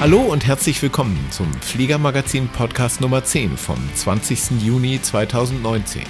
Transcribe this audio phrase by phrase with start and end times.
[0.00, 4.62] Hallo und herzlich willkommen zum Fliegermagazin Podcast Nummer 10 vom 20.
[4.62, 6.04] Juni 2019.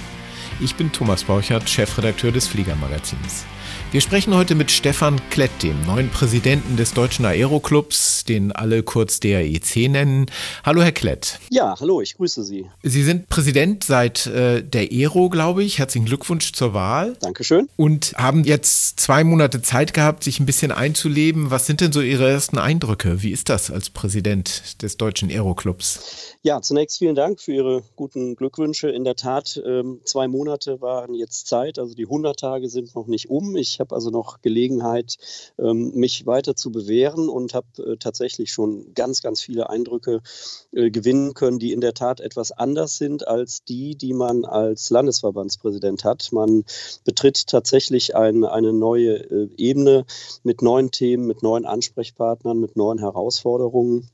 [0.61, 3.45] Ich bin Thomas Borchert, Chefredakteur des Fliegermagazins.
[3.91, 9.19] Wir sprechen heute mit Stefan Klett, dem neuen Präsidenten des Deutschen Aeroclubs, den alle kurz
[9.19, 10.27] DAEC nennen.
[10.63, 11.39] Hallo, Herr Klett.
[11.49, 12.67] Ja, hallo, ich grüße Sie.
[12.83, 15.77] Sie sind Präsident seit äh, der Aero, glaube ich.
[15.77, 17.17] Herzlichen Glückwunsch zur Wahl.
[17.19, 17.67] Dankeschön.
[17.75, 21.51] Und haben jetzt zwei Monate Zeit gehabt, sich ein bisschen einzuleben.
[21.51, 23.21] Was sind denn so Ihre ersten Eindrücke?
[23.23, 26.30] Wie ist das als Präsident des Deutschen Aeroclubs?
[26.43, 28.89] Ja, zunächst vielen Dank für Ihre guten Glückwünsche.
[28.89, 33.05] In der Tat, ähm, zwei Monate waren jetzt Zeit, also die 100 Tage sind noch
[33.05, 33.55] nicht um.
[33.55, 35.17] Ich habe also noch Gelegenheit,
[35.59, 40.23] ähm, mich weiter zu bewähren und habe äh, tatsächlich schon ganz, ganz viele Eindrücke
[40.71, 44.89] äh, gewinnen können, die in der Tat etwas anders sind als die, die man als
[44.89, 46.29] Landesverbandspräsident hat.
[46.31, 46.63] Man
[47.03, 50.05] betritt tatsächlich ein, eine neue äh, Ebene
[50.41, 54.09] mit neuen Themen, mit neuen Ansprechpartnern, mit neuen Herausforderungen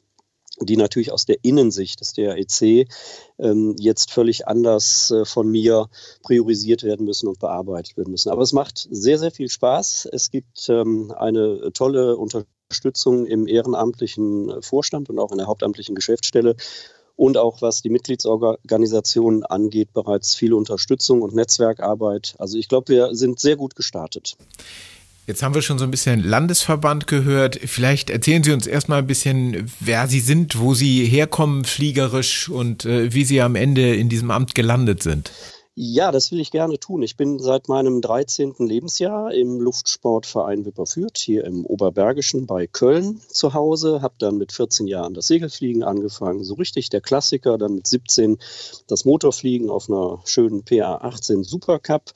[0.61, 2.87] die natürlich aus der Innensicht des DAEC
[3.39, 5.87] ähm, jetzt völlig anders äh, von mir
[6.23, 8.29] priorisiert werden müssen und bearbeitet werden müssen.
[8.29, 10.09] Aber es macht sehr, sehr viel Spaß.
[10.11, 16.55] Es gibt ähm, eine tolle Unterstützung im ehrenamtlichen Vorstand und auch in der hauptamtlichen Geschäftsstelle
[17.15, 22.35] und auch was die Mitgliedsorganisationen angeht, bereits viel Unterstützung und Netzwerkarbeit.
[22.37, 24.37] Also ich glaube, wir sind sehr gut gestartet.
[25.27, 27.59] Jetzt haben wir schon so ein bisschen Landesverband gehört.
[27.65, 32.85] Vielleicht erzählen Sie uns erstmal ein bisschen, wer Sie sind, wo Sie herkommen, fliegerisch und
[32.85, 35.29] äh, wie Sie am Ende in diesem Amt gelandet sind.
[35.79, 37.03] Ja, das will ich gerne tun.
[37.03, 38.55] Ich bin seit meinem 13.
[38.57, 44.87] Lebensjahr im Luftsportverein Wipperfürth hier im Oberbergischen bei Köln zu Hause, habe dann mit 14
[44.87, 48.39] Jahren das Segelfliegen angefangen, so richtig der Klassiker, dann mit 17
[48.87, 52.11] das Motorfliegen auf einer schönen PA 18 Supercup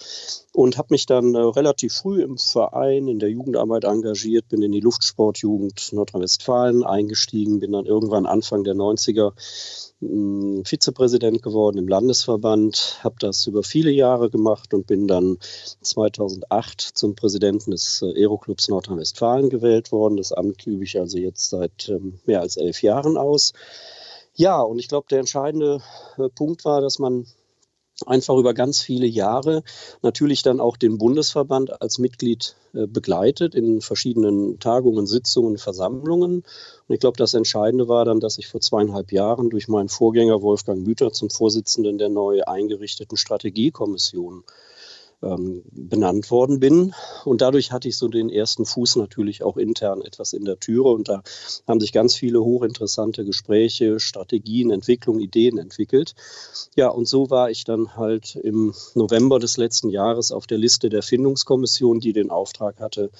[0.53, 4.71] und habe mich dann äh, relativ früh im Verein in der Jugendarbeit engagiert, bin in
[4.71, 9.33] die Luftsportjugend Nordrhein-Westfalen eingestiegen, bin dann irgendwann Anfang der 90er
[10.01, 15.37] Vizepräsident geworden im Landesverband, habe das über viele Jahre gemacht und bin dann
[15.81, 20.17] 2008 zum Präsidenten des äh, Aeroclubs Nordrhein-Westfalen gewählt worden.
[20.17, 23.53] Das Amt übe ich also jetzt seit ähm, mehr als elf Jahren aus.
[24.33, 25.81] Ja, und ich glaube, der entscheidende
[26.17, 27.27] äh, Punkt war, dass man
[28.05, 29.63] einfach über ganz viele Jahre
[30.01, 36.43] natürlich dann auch den Bundesverband als Mitglied äh, begleitet in verschiedenen Tagungen, Sitzungen, Versammlungen.
[36.87, 40.41] Und ich glaube, das Entscheidende war dann, dass ich vor zweieinhalb Jahren durch meinen Vorgänger
[40.41, 44.43] Wolfgang Müther zum Vorsitzenden der neu eingerichteten Strategiekommission
[45.23, 46.93] ähm, benannt worden bin.
[47.25, 50.89] Und dadurch hatte ich so den ersten Fuß natürlich auch intern etwas in der Türe.
[50.89, 51.23] Und da
[51.67, 56.15] haben sich ganz viele hochinteressante Gespräche, Strategien, Entwicklung, Ideen entwickelt.
[56.75, 60.89] Ja, und so war ich dann halt im November des letzten Jahres auf der Liste
[60.89, 63.11] der Findungskommission, die den Auftrag hatte,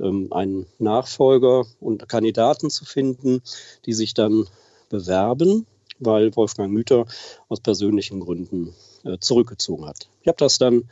[0.00, 3.42] ähm, einen Nachfolger und Kandidaten zu finden,
[3.86, 4.46] die sich dann
[4.88, 5.66] bewerben,
[5.98, 7.06] weil Wolfgang Müther
[7.48, 10.08] aus persönlichen Gründen äh, zurückgezogen hat.
[10.22, 10.88] Ich habe das dann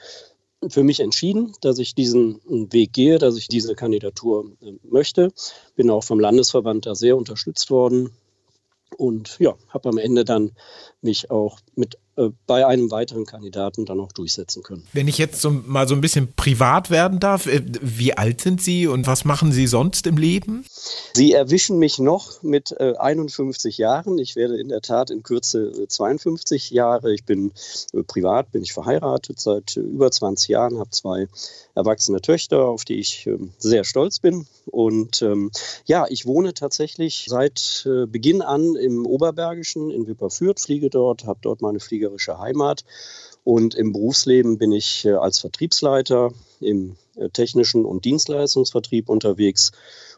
[0.69, 2.41] für mich entschieden, dass ich diesen
[2.73, 5.33] Weg gehe, dass ich diese Kandidatur äh, möchte.
[5.75, 8.11] Bin auch vom Landesverband da sehr unterstützt worden
[8.97, 10.53] und ja, habe am Ende dann
[11.03, 11.99] mich auch mit
[12.47, 14.87] bei einem weiteren Kandidaten dann auch durchsetzen können.
[14.93, 18.63] Wenn ich jetzt so, mal so ein bisschen privat werden darf, äh, wie alt sind
[18.63, 20.65] Sie und was machen Sie sonst im Leben?
[21.13, 24.19] Sie erwischen mich noch mit äh, 51 Jahren.
[24.19, 27.13] Ich werde in der Tat in Kürze 52 äh, Jahre.
[27.13, 27.53] Ich bin
[27.93, 31.29] äh, privat, bin ich verheiratet seit über 20 Jahren, habe zwei
[31.75, 34.47] erwachsene Töchter, auf die ich ähm, sehr stolz bin.
[34.65, 35.51] Und ähm,
[35.85, 41.63] ja, ich wohne tatsächlich seit Beginn an im Oberbergischen in Wipperfürth, fliege dort, habe dort
[41.63, 42.85] meine Fliege fliegerische Heimat.
[43.45, 49.71] Und im Berufsleben bin ich äh, als Vertriebsleiter im äh, technischen und Dienstleistungsvertrieb unterwegs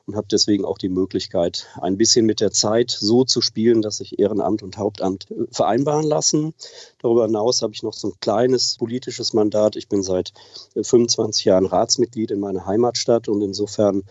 [0.07, 3.99] und habe deswegen auch die Möglichkeit, ein bisschen mit der Zeit so zu spielen, dass
[3.99, 6.55] sich Ehrenamt und Hauptamt äh, vereinbaren lassen.
[7.03, 9.77] Darüber hinaus habe ich noch so ein kleines politisches Mandat.
[9.77, 10.33] Ich bin seit
[10.81, 14.05] 25 Jahren Ratsmitglied in meiner Heimatstadt und insofern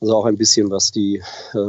[0.00, 1.22] also auch ein bisschen, was die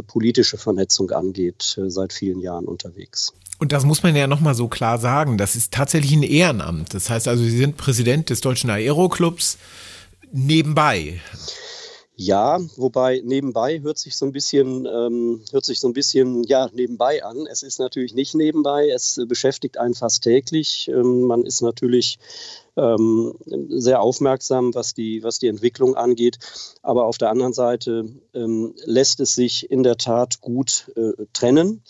[0.08, 3.32] politische Vernetzung angeht, seit vielen Jahren unterwegs.
[3.64, 5.38] Und das muss man ja nochmal so klar sagen.
[5.38, 6.94] Das ist tatsächlich ein Ehrenamt.
[6.94, 9.58] Das heißt also, Sie sind Präsident des Deutschen Aeroclubs
[10.34, 11.22] nebenbei.
[12.18, 16.70] Ja, wobei nebenbei hört sich so ein bisschen, ähm, hört sich so ein bisschen, ja,
[16.74, 17.48] nebenbei an.
[17.50, 20.90] Es ist natürlich nicht nebenbei, es beschäftigt einen fast täglich.
[20.90, 22.20] Ähm, man ist natürlich
[22.76, 23.34] ähm,
[23.70, 26.38] sehr aufmerksam, was die, was die Entwicklung angeht.
[26.82, 31.82] Aber auf der anderen Seite ähm, lässt es sich in der Tat gut äh, trennen.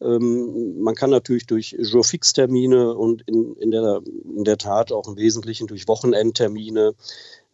[0.00, 4.00] Ähm, man kann natürlich durch Jour-Fix-Termine und in, in, der,
[4.36, 6.94] in der Tat auch im Wesentlichen durch Wochenendtermine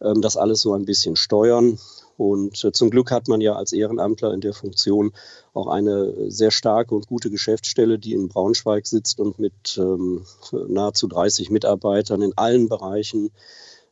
[0.01, 1.79] ähm, das alles so ein bisschen steuern.
[2.17, 5.11] Und äh, zum Glück hat man ja als Ehrenamtler in der Funktion
[5.53, 11.07] auch eine sehr starke und gute Geschäftsstelle, die in Braunschweig sitzt und mit ähm, nahezu
[11.07, 13.31] 30 Mitarbeitern in allen Bereichen,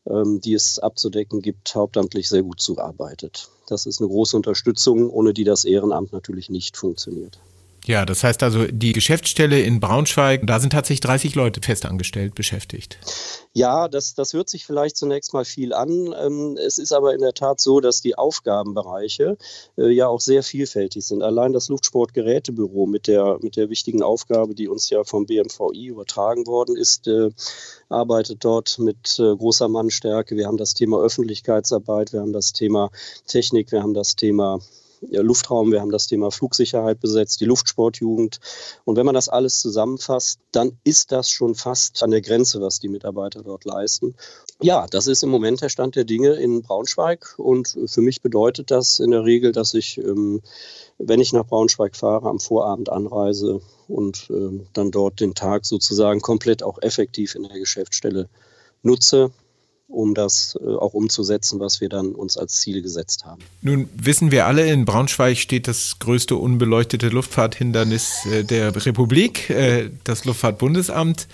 [0.05, 3.49] ähm, die es abzudecken gibt, hauptamtlich sehr gut zuarbeitet.
[3.67, 7.39] Das ist eine große Unterstützung, ohne die das Ehrenamt natürlich nicht funktioniert.
[7.85, 12.97] Ja, das heißt also, die Geschäftsstelle in Braunschweig, da sind tatsächlich 30 Leute festangestellt beschäftigt.
[13.51, 16.15] Ja, das, das hört sich vielleicht zunächst mal viel an.
[16.17, 19.37] Ähm, es ist aber in der Tat so, dass die Aufgabenbereiche
[19.77, 21.21] äh, ja auch sehr vielfältig sind.
[21.21, 26.47] Allein das Luftsportgerätebüro mit der, mit der wichtigen Aufgabe, die uns ja vom BMVI übertragen
[26.47, 27.31] worden ist, äh,
[27.89, 30.37] arbeitet dort mit äh, großer Mannstärke.
[30.37, 32.91] Wir haben das Thema Öffentlichkeitsarbeit, wir haben das Thema
[33.27, 34.59] Technik, wir haben das Thema
[35.09, 38.39] Luftraum, wir haben das Thema Flugsicherheit besetzt, die Luftsportjugend.
[38.85, 42.79] Und wenn man das alles zusammenfasst, dann ist das schon fast an der Grenze, was
[42.79, 44.15] die Mitarbeiter dort leisten.
[44.61, 47.35] Ja, das ist im Moment der Stand der Dinge in Braunschweig.
[47.37, 50.41] Und für mich bedeutet das in der Regel, dass ich, ähm,
[50.97, 56.21] wenn ich nach Braunschweig fahre, am Vorabend anreise und ähm, dann dort den Tag sozusagen
[56.21, 58.29] komplett auch effektiv in der Geschäftsstelle
[58.83, 59.31] nutze
[59.93, 63.41] um das äh, auch umzusetzen, was wir dann uns als Ziel gesetzt haben.
[63.61, 69.89] Nun wissen wir alle, in Braunschweig steht das größte unbeleuchtete Luftfahrthindernis äh, der Republik, äh,
[70.03, 71.27] das Luftfahrtbundesamt.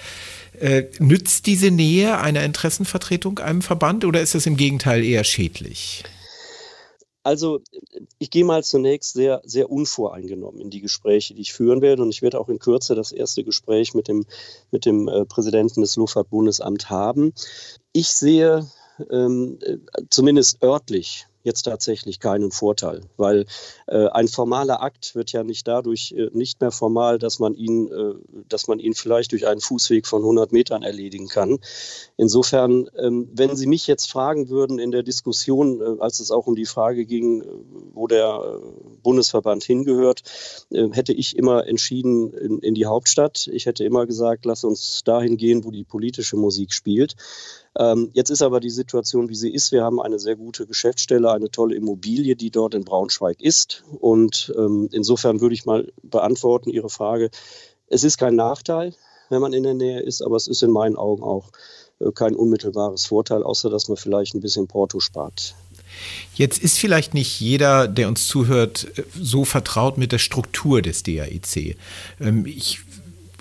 [1.00, 6.04] Nützt diese Nähe einer Interessenvertretung einem Verband oder ist das im Gegenteil eher schädlich?
[7.30, 7.62] Also
[8.18, 12.02] ich gehe mal zunächst sehr, sehr unvoreingenommen in die Gespräche, die ich führen werde.
[12.02, 14.26] Und ich werde auch in Kürze das erste Gespräch mit dem,
[14.72, 17.34] mit dem äh, Präsidenten des Luftfahrtbundesamts haben.
[17.94, 18.66] Ich sehe
[19.12, 19.78] ähm, äh,
[20.10, 23.46] zumindest örtlich jetzt tatsächlich keinen Vorteil, weil
[23.88, 27.88] äh, ein formaler Akt wird ja nicht dadurch äh, nicht mehr formal, dass man ihn,
[27.88, 31.60] äh, dass man ihn vielleicht durch einen Fußweg von 100 Metern erledigen kann.
[32.18, 36.48] Insofern, ähm, wenn Sie mich jetzt fragen würden in der Diskussion, äh, als es auch
[36.48, 37.46] um die Frage ging, äh,
[37.94, 40.22] wo der äh, Bundesverband hingehört,
[40.72, 43.48] hätte ich immer entschieden in, in die Hauptstadt.
[43.52, 47.16] Ich hätte immer gesagt, lass uns dahin gehen, wo die politische Musik spielt.
[47.78, 49.72] Ähm, jetzt ist aber die Situation, wie sie ist.
[49.72, 53.84] Wir haben eine sehr gute Geschäftsstelle, eine tolle Immobilie, die dort in Braunschweig ist.
[54.00, 57.30] Und ähm, insofern würde ich mal beantworten Ihre Frage.
[57.88, 58.94] Es ist kein Nachteil,
[59.30, 61.52] wenn man in der Nähe ist, aber es ist in meinen Augen auch
[62.00, 65.56] äh, kein unmittelbares Vorteil, außer dass man vielleicht ein bisschen Porto spart.
[66.36, 71.04] Jetzt ist vielleicht nicht jeder, der uns zuhört, äh, so vertraut mit der Struktur des
[71.04, 71.78] DAIC.
[72.20, 72.80] Ähm, ich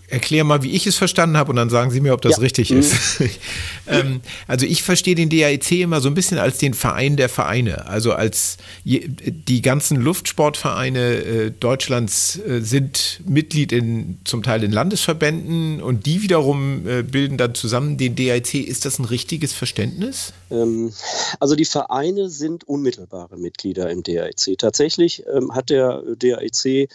[0.08, 2.38] erkläre mal, wie ich es verstanden habe und dann sagen Sie mir, ob das ja.
[2.42, 2.80] richtig mhm.
[2.80, 3.20] ist.
[3.86, 7.86] ähm, also ich verstehe den DAIC immer so ein bisschen als den Verein der Vereine.
[7.86, 14.72] Also als je, die ganzen Luftsportvereine äh, Deutschlands äh, sind Mitglied in zum Teil in
[14.72, 18.54] Landesverbänden und die wiederum äh, bilden dann zusammen den DAIC.
[18.54, 20.32] Ist das ein richtiges Verständnis?
[20.50, 20.92] Ähm,
[21.38, 24.58] also die Vereine sind unmittelbare Mitglieder im DAIC.
[24.58, 26.88] Tatsächlich ähm, hat der DAIC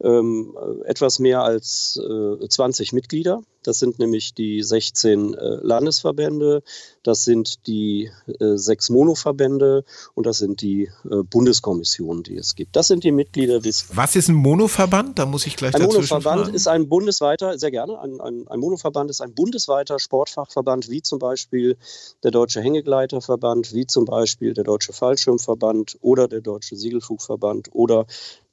[0.00, 3.42] ähm, etwas mehr als äh, 20 Mitglieder.
[3.64, 6.62] Das sind nämlich die 16 äh, Landesverbände,
[7.02, 8.10] das sind die
[8.40, 9.84] äh, sechs Monoverbände
[10.14, 12.76] und das sind die äh, Bundeskommissionen, die es gibt.
[12.76, 13.86] Das sind die Mitglieder des.
[13.94, 15.18] Was ist ein Monoverband?
[15.18, 16.54] Da muss ich gleich Ein Monoverband fragen.
[16.54, 21.18] ist ein bundesweiter, sehr gerne, ein, ein, ein Monoverband ist ein bundesweiter Sportfachverband, wie zum
[21.18, 21.76] Beispiel
[22.22, 28.06] der Deutsche Hängegleiterverband, wie zum Beispiel der Deutsche Fallschirmverband oder der Deutsche Segelflugverband oder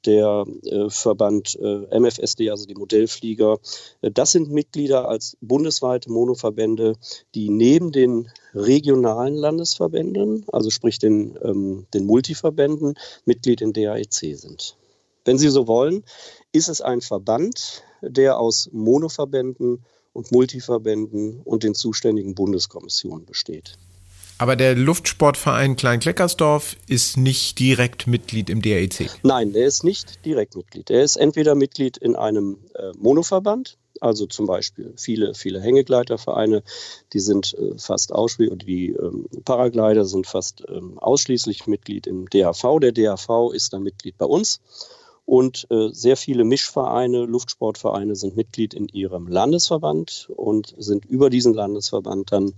[0.06, 3.58] der äh, Verband äh, MFSD, also die Modellflieger.
[4.02, 6.96] Äh, das sind Mitglieder als bundesweite Monoverbände,
[7.34, 12.94] die neben den regionalen Landesverbänden, also sprich den, ähm, den Multiverbänden,
[13.24, 14.76] Mitglied in DAEC sind.
[15.24, 16.04] Wenn Sie so wollen,
[16.52, 23.76] ist es ein Verband, der aus Monoverbänden und Multiverbänden und den zuständigen Bundeskommissionen besteht.
[24.38, 29.10] Aber der Luftsportverein Klein-Kleckersdorf ist nicht direkt Mitglied im DAEC?
[29.22, 30.90] Nein, der ist nicht direkt Mitglied.
[30.90, 36.62] Der ist entweder Mitglied in einem äh, Monoverband, also zum Beispiel viele, viele Hängegleitervereine,
[37.14, 42.80] die sind äh, fast ausschließlich, die ähm, Paraglider sind fast ähm, ausschließlich Mitglied im DAV.
[42.80, 44.60] Der DAV ist dann Mitglied bei uns.
[45.24, 51.52] Und äh, sehr viele Mischvereine, Luftsportvereine sind Mitglied in ihrem Landesverband und sind über diesen
[51.52, 52.52] Landesverband dann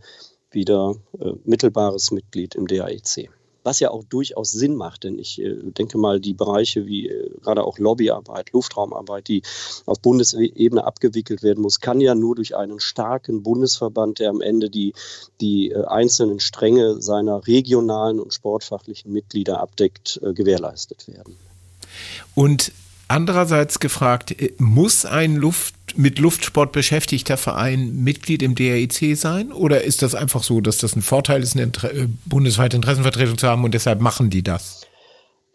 [0.51, 3.31] wieder äh, mittelbares Mitglied im DAEC.
[3.65, 7.31] Was ja auch durchaus Sinn macht, denn ich äh, denke mal, die Bereiche wie äh,
[7.43, 9.43] gerade auch Lobbyarbeit, Luftraumarbeit, die
[9.85, 14.71] auf Bundesebene abgewickelt werden muss, kann ja nur durch einen starken Bundesverband, der am Ende
[14.71, 14.95] die,
[15.41, 21.37] die äh, einzelnen Stränge seiner regionalen und sportfachlichen Mitglieder abdeckt, äh, gewährleistet werden.
[22.35, 22.73] Und
[23.09, 29.53] andererseits gefragt, äh, muss ein Luft mit Luftsport beschäftigter Verein Mitglied im DRIC sein?
[29.53, 33.49] Oder ist das einfach so, dass das ein Vorteil ist, eine äh, bundesweite Interessenvertretung zu
[33.49, 34.87] haben und deshalb machen die das?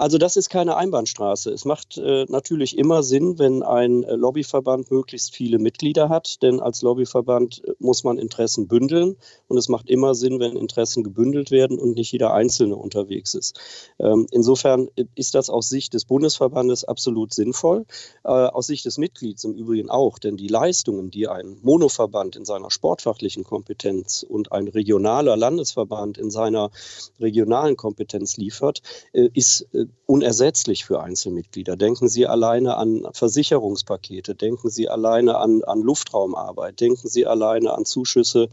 [0.04, 1.50] Also das ist keine Einbahnstraße.
[1.54, 6.60] Es macht äh, natürlich immer Sinn, wenn ein äh, Lobbyverband möglichst viele Mitglieder hat, denn
[6.60, 9.16] als Lobbyverband äh, muss man Interessen bündeln
[9.48, 13.58] und es macht immer Sinn, wenn Interessen gebündelt werden und nicht jeder Einzelne unterwegs ist.
[13.98, 17.86] Ähm, insofern äh, ist das aus Sicht des Bundesverbandes absolut sinnvoll,
[18.24, 22.72] aus Sicht des Mitglieds im Übrigen auch, denn die Leistungen, die ein Monoverband in seiner
[22.72, 26.72] sportfachlichen Kompetenz und ein regionaler Landesverband in seiner
[27.20, 28.82] regionalen Kompetenz liefert,
[29.14, 29.68] ist
[30.06, 31.78] unersetzlich für Einzelmitglieder.
[31.78, 37.86] Denken Sie alleine an Versicherungspakete, denken Sie alleine an, an Luftraumarbeit, denken Sie alleine an
[37.86, 38.50] Zuschüsse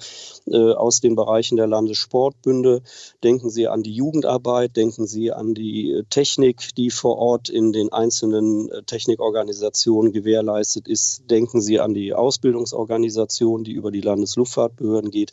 [0.46, 2.82] äh, aus den Bereichen der Landessportbünde,
[3.24, 7.92] denken Sie an die Jugendarbeit, denken Sie an die Technik, die vor Ort in den
[7.92, 15.32] einzelnen äh, Technikorganisationen gewährleistet ist, denken Sie an die Ausbildungsorganisation, die über die Landesluftfahrtbehörden geht.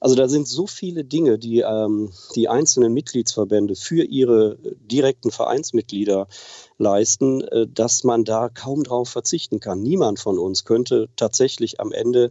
[0.00, 4.56] Also da sind so viele Dinge, die ähm, die einzelnen Mitgliedsverbände für ihre
[4.90, 6.28] direkten Vereinsmitglieder
[6.76, 9.80] leisten, äh, dass man da kaum drauf verzichten kann.
[9.80, 12.30] Niemand von uns könnte tatsächlich am Ende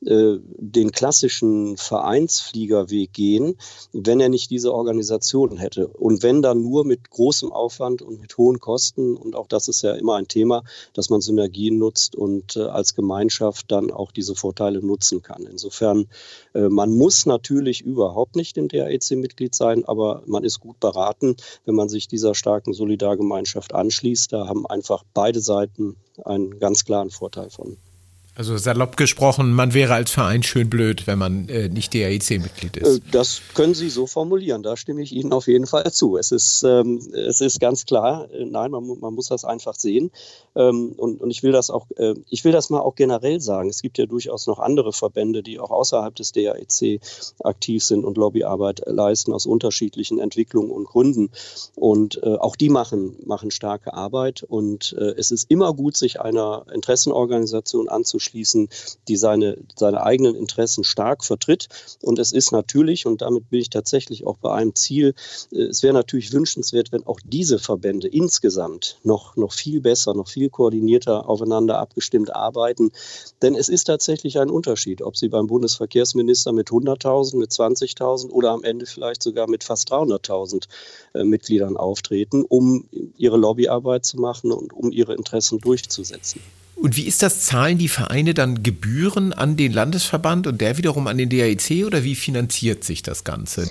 [0.00, 3.56] den klassischen Vereinsfliegerweg gehen,
[3.92, 5.88] wenn er nicht diese Organisation hätte.
[5.88, 9.82] Und wenn dann nur mit großem Aufwand und mit hohen Kosten, und auch das ist
[9.82, 10.62] ja immer ein Thema,
[10.92, 15.46] dass man Synergien nutzt und äh, als Gemeinschaft dann auch diese Vorteile nutzen kann.
[15.50, 16.06] Insofern,
[16.54, 21.74] äh, man muss natürlich überhaupt nicht im DAEC-Mitglied sein, aber man ist gut beraten, wenn
[21.74, 24.32] man sich dieser starken Solidargemeinschaft anschließt.
[24.32, 27.78] Da haben einfach beide Seiten einen ganz klaren Vorteil von.
[28.38, 32.98] Also salopp gesprochen, man wäre als Verein schön blöd, wenn man äh, nicht DAIC-Mitglied ist.
[32.98, 36.16] Äh, das können Sie so formulieren, da stimme ich Ihnen auf jeden Fall zu.
[36.16, 40.12] Es ist, ähm, es ist ganz klar, äh, nein, man, man, muss das einfach sehen.
[40.54, 43.70] Ähm, und, und ich will das auch, äh, ich will das mal auch generell sagen.
[43.70, 47.00] Es gibt ja durchaus noch andere Verbände, die auch außerhalb des DAIC
[47.42, 51.30] aktiv sind und Lobbyarbeit leisten aus unterschiedlichen Entwicklungen und Gründen.
[51.74, 54.44] Und äh, auch die machen, machen starke Arbeit.
[54.44, 58.68] Und äh, es ist immer gut, sich einer Interessenorganisation anzuschließen anzuschließen,
[59.08, 61.68] die seine, seine eigenen Interessen stark vertritt.
[62.02, 65.14] Und es ist natürlich, und damit bin ich tatsächlich auch bei einem Ziel,
[65.52, 70.28] äh, es wäre natürlich wünschenswert, wenn auch diese Verbände insgesamt noch, noch viel besser, noch
[70.28, 72.90] viel koordinierter aufeinander abgestimmt arbeiten.
[73.42, 78.50] Denn es ist tatsächlich ein Unterschied, ob sie beim Bundesverkehrsminister mit 100.000, mit 20.000 oder
[78.50, 80.68] am Ende vielleicht sogar mit fast 300.000
[81.14, 86.40] äh, Mitgliedern auftreten, um ihre Lobbyarbeit zu machen und um ihre Interessen durchzusetzen.
[86.80, 87.44] Und wie ist das?
[87.44, 92.04] Zahlen die Vereine dann Gebühren an den Landesverband und der wiederum an den DAIC oder
[92.04, 93.70] wie finanziert sich das Ganze?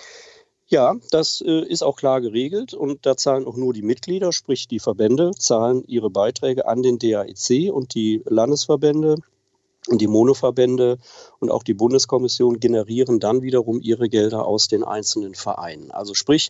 [0.68, 4.68] Ja, das äh, ist auch klar geregelt und da zahlen auch nur die Mitglieder, sprich
[4.68, 9.16] die Verbände, zahlen ihre Beiträge an den DAIC und die Landesverbände
[9.88, 10.98] und die Monoverbände
[11.40, 15.92] und auch die Bundeskommission generieren dann wiederum ihre Gelder aus den einzelnen Vereinen.
[15.92, 16.50] Also sprich,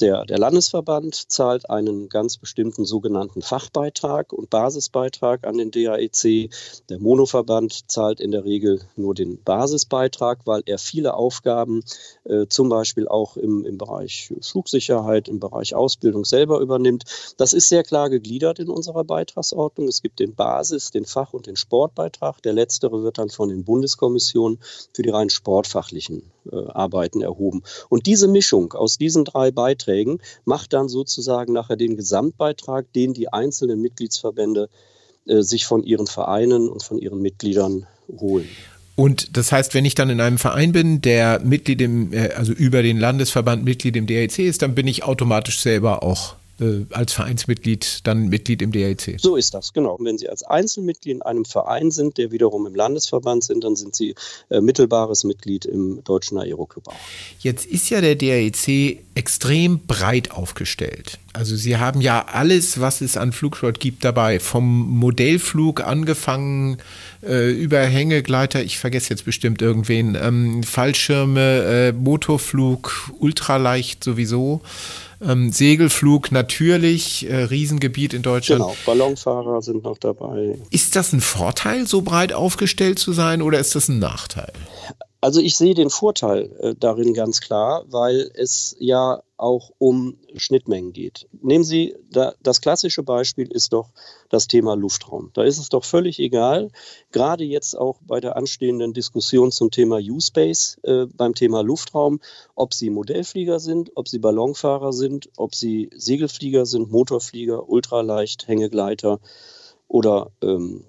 [0.00, 6.50] der, der Landesverband zahlt einen ganz bestimmten sogenannten Fachbeitrag und Basisbeitrag an den DAEC.
[6.88, 11.84] Der Monoverband zahlt in der Regel nur den Basisbeitrag, weil er viele Aufgaben,
[12.24, 17.04] äh, zum Beispiel auch im, im Bereich Flugsicherheit, im Bereich Ausbildung selber übernimmt.
[17.36, 19.88] Das ist sehr klar gegliedert in unserer Beitragsordnung.
[19.88, 22.42] Es gibt den Basis-, den Fach- und den Sportbeitrag.
[22.42, 24.58] Der letztere wird dann von den Bundeskommissionen
[24.94, 27.62] für die rein sportfachlichen äh, Arbeiten erhoben.
[27.88, 33.14] Und diese Mischung aus diesen drei Beiträgen Beiträgen, macht dann sozusagen nachher den Gesamtbeitrag, den
[33.14, 34.68] die einzelnen Mitgliedsverbände
[35.26, 37.86] äh, sich von ihren Vereinen und von ihren Mitgliedern
[38.18, 38.48] holen.
[38.94, 42.52] Und das heißt, wenn ich dann in einem Verein bin, der Mitglied im, äh, also
[42.52, 47.12] über den Landesverband Mitglied im DRC ist, dann bin ich automatisch selber auch äh, als
[47.12, 49.16] Vereinsmitglied dann Mitglied im DAEC.
[49.18, 49.96] So ist das, genau.
[49.96, 53.74] Und wenn Sie als Einzelmitglied in einem Verein sind, der wiederum im Landesverband sind, dann
[53.74, 54.14] sind Sie
[54.48, 56.94] äh, mittelbares Mitglied im Deutschen Aeroclub auch.
[57.40, 61.18] Jetzt ist ja der DAEC extrem breit aufgestellt.
[61.32, 64.38] Also Sie haben ja alles, was es an Flugsport gibt, dabei.
[64.38, 66.78] Vom Modellflug angefangen
[67.22, 74.60] äh, über Hängegleiter, ich vergesse jetzt bestimmt irgendwen, ähm, Fallschirme, äh, Motorflug, ultraleicht sowieso.
[75.24, 78.62] Ähm, Segelflug natürlich, äh, Riesengebiet in Deutschland.
[78.62, 80.58] Genau, Ballonfahrer sind noch dabei.
[80.70, 84.52] Ist das ein Vorteil, so breit aufgestellt zu sein oder ist das ein Nachteil?
[85.22, 90.92] Also ich sehe den Vorteil äh, darin ganz klar, weil es ja auch um Schnittmengen
[90.92, 91.28] geht.
[91.40, 93.90] Nehmen Sie, da, das klassische Beispiel ist doch
[94.30, 95.30] das Thema Luftraum.
[95.34, 96.72] Da ist es doch völlig egal,
[97.12, 102.18] gerade jetzt auch bei der anstehenden Diskussion zum Thema U-Space, äh, beim Thema Luftraum,
[102.56, 109.20] ob Sie Modellflieger sind, ob Sie Ballonfahrer sind, ob Sie Segelflieger sind, Motorflieger, Ultraleicht, Hängegleiter
[109.92, 110.84] oder ähm,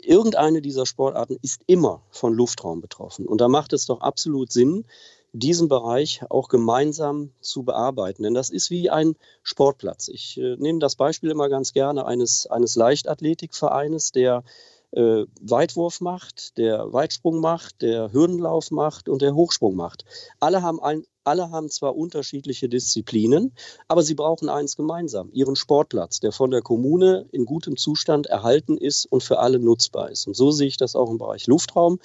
[0.00, 3.26] irgendeine dieser Sportarten ist immer von Luftraum betroffen.
[3.26, 4.84] Und da macht es doch absolut Sinn,
[5.32, 8.22] diesen Bereich auch gemeinsam zu bearbeiten.
[8.22, 10.06] Denn das ist wie ein Sportplatz.
[10.06, 14.44] Ich äh, nehme das Beispiel immer ganz gerne eines, eines Leichtathletikvereines, der
[14.92, 20.04] äh, Weitwurf macht, der Weitsprung macht, der Hürdenlauf macht und der Hochsprung macht.
[20.38, 23.52] Alle haben ein, alle haben zwar unterschiedliche Disziplinen,
[23.88, 28.76] aber sie brauchen eins gemeinsam, ihren Sportplatz, der von der Kommune in gutem Zustand erhalten
[28.76, 30.26] ist und für alle nutzbar ist.
[30.26, 31.98] Und so sehe ich das auch im Bereich Luftraum.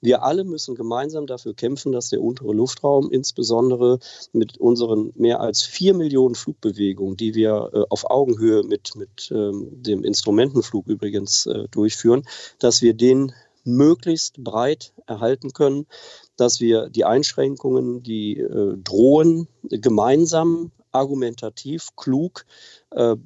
[0.00, 3.98] Wir alle müssen gemeinsam dafür kämpfen, dass der untere Luftraum insbesondere
[4.32, 9.68] mit unseren mehr als vier Millionen Flugbewegungen, die wir äh, auf Augenhöhe mit, mit ähm,
[9.70, 12.24] dem Instrumentenflug übrigens äh, durchführen,
[12.58, 13.32] dass wir den
[13.64, 15.86] möglichst breit erhalten können,
[16.36, 22.44] dass wir die Einschränkungen, die äh, drohen, gemeinsam argumentativ, klug
[22.90, 23.16] äh,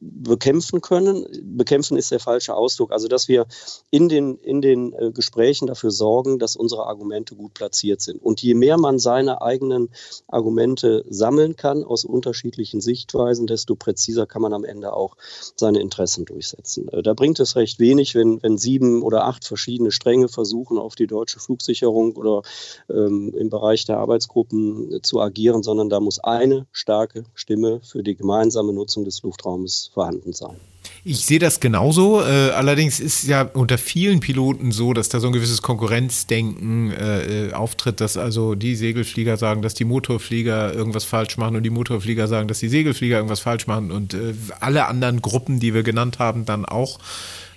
[0.00, 1.26] bekämpfen können.
[1.56, 2.92] Bekämpfen ist der falsche Ausdruck.
[2.92, 3.46] Also, dass wir
[3.90, 8.22] in den, in den äh, Gesprächen dafür sorgen, dass unsere Argumente gut platziert sind.
[8.22, 9.90] Und je mehr man seine eigenen
[10.26, 15.16] Argumente sammeln kann aus unterschiedlichen Sichtweisen, desto präziser kann man am Ende auch
[15.54, 16.88] seine Interessen durchsetzen.
[16.88, 20.94] Äh, da bringt es recht wenig, wenn, wenn sieben oder acht verschiedene Stränge versuchen, auf
[20.94, 22.42] die deutsche Flugsicherung oder
[22.88, 28.16] ähm, im Bereich der Arbeitsgruppen zu agieren, sondern da muss eine starke Stimme für die
[28.16, 30.56] gemeinsame Nutzung des Luftraumes vorhanden sein.
[31.04, 32.20] Ich sehe das genauso.
[32.20, 37.50] Äh, allerdings ist ja unter vielen Piloten so, dass da so ein gewisses Konkurrenzdenken äh,
[37.52, 42.28] auftritt, dass also die Segelflieger sagen, dass die Motorflieger irgendwas falsch machen und die Motorflieger
[42.28, 46.18] sagen, dass die Segelflieger irgendwas falsch machen und äh, alle anderen Gruppen, die wir genannt
[46.18, 46.98] haben, dann auch.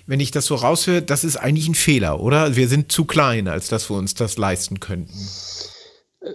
[0.06, 2.56] Wenn ich das so raushöre, das ist eigentlich ein Fehler, oder?
[2.56, 5.14] Wir sind zu klein, als dass wir uns das leisten könnten.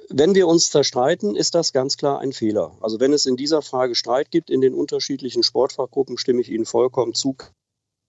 [0.09, 2.75] Wenn wir uns zerstreiten, ist das ganz klar ein Fehler.
[2.81, 6.65] Also wenn es in dieser Frage Streit gibt in den unterschiedlichen Sportfachgruppen, stimme ich Ihnen
[6.65, 7.35] vollkommen zu,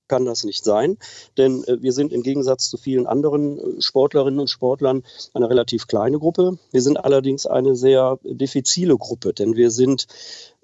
[0.08, 0.98] kann das nicht sein,
[1.36, 5.02] denn äh, wir sind im Gegensatz zu vielen anderen äh, Sportlerinnen und Sportlern
[5.34, 6.58] eine relativ kleine Gruppe.
[6.70, 10.06] Wir sind allerdings eine sehr diffizile Gruppe, denn wir sind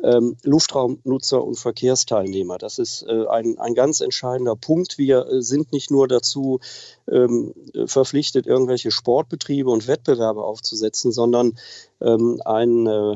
[0.02, 2.58] ähm, Luftraumnutzer und Verkehrsteilnehmer.
[2.58, 4.98] Das ist äh, ein, ein ganz entscheidender Punkt.
[4.98, 6.60] Wir äh, sind nicht nur dazu
[7.10, 7.54] ähm,
[7.86, 11.52] verpflichtet, irgendwelche Sportbetriebe und Wettbewerbe aufzusetzen, sondern
[12.00, 13.12] ähm, ein äh,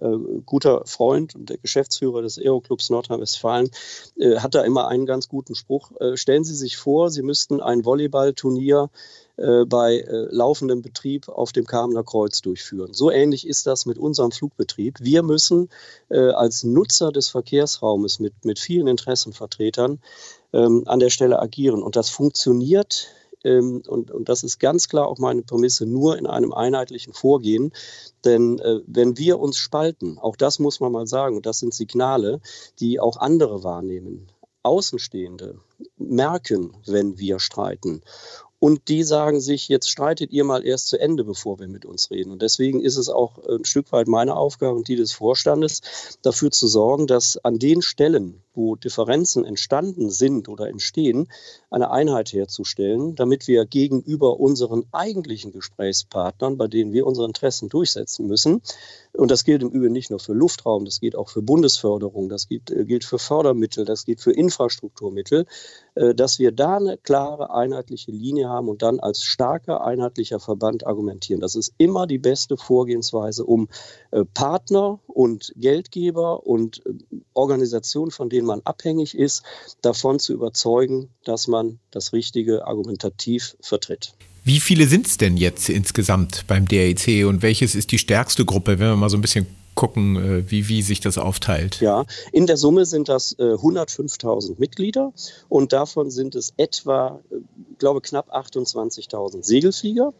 [0.00, 3.70] äh, guter Freund und der Geschäftsführer des Aeroclubs Nordrhein-Westfalen
[4.18, 5.92] äh, hat da immer einen ganz guten Spruch.
[6.14, 8.90] Stellen Sie sich vor, Sie müssten ein Volleyballturnier
[9.38, 12.92] äh, bei äh, laufendem Betrieb auf dem Kamener Kreuz durchführen.
[12.92, 14.98] So ähnlich ist das mit unserem Flugbetrieb.
[15.00, 15.68] Wir müssen
[16.08, 20.00] äh, als Nutzer des Verkehrsraumes mit, mit vielen Interessenvertretern
[20.52, 21.82] ähm, an der Stelle agieren.
[21.82, 23.08] Und das funktioniert
[23.44, 27.72] ähm, und, und, das ist ganz klar auch meine Prämisse, nur in einem einheitlichen Vorgehen.
[28.24, 32.40] Denn äh, wenn wir uns spalten, auch das muss man mal sagen, das sind Signale,
[32.80, 34.26] die auch andere wahrnehmen.
[34.64, 35.60] Außenstehende
[35.96, 38.02] merken, wenn wir streiten.
[38.60, 42.10] Und die sagen sich, jetzt streitet ihr mal erst zu Ende, bevor wir mit uns
[42.10, 42.32] reden.
[42.32, 45.80] Und deswegen ist es auch ein Stück weit meine Aufgabe und die des Vorstandes,
[46.22, 51.28] dafür zu sorgen, dass an den Stellen, wo Differenzen entstanden sind oder entstehen,
[51.70, 58.26] eine Einheit herzustellen, damit wir gegenüber unseren eigentlichen Gesprächspartnern, bei denen wir unsere Interessen durchsetzen
[58.26, 58.60] müssen,
[59.12, 62.48] und das gilt im Übrigen nicht nur für Luftraum, das gilt auch für Bundesförderung, das
[62.48, 65.46] gilt, äh, gilt für Fördermittel, das gilt für Infrastrukturmittel,
[65.94, 70.86] äh, dass wir da eine klare, einheitliche Linie haben und dann als starker, einheitlicher Verband
[70.86, 71.40] argumentieren.
[71.40, 73.68] Das ist immer die beste Vorgehensweise, um
[74.10, 76.82] äh, Partner und Geldgeber und
[77.34, 79.42] Organisationen, von denen man abhängig ist,
[79.82, 84.14] davon zu überzeugen, dass man das Richtige argumentativ vertritt.
[84.48, 88.78] Wie viele sind es denn jetzt insgesamt beim DAEC und welches ist die stärkste Gruppe,
[88.78, 91.82] wenn wir mal so ein bisschen gucken, äh, wie, wie sich das aufteilt?
[91.82, 95.12] Ja, in der Summe sind das äh, 105.000 Mitglieder
[95.50, 97.34] und davon sind es etwa, äh,
[97.76, 100.14] glaube, knapp 28.000 Segelflieger.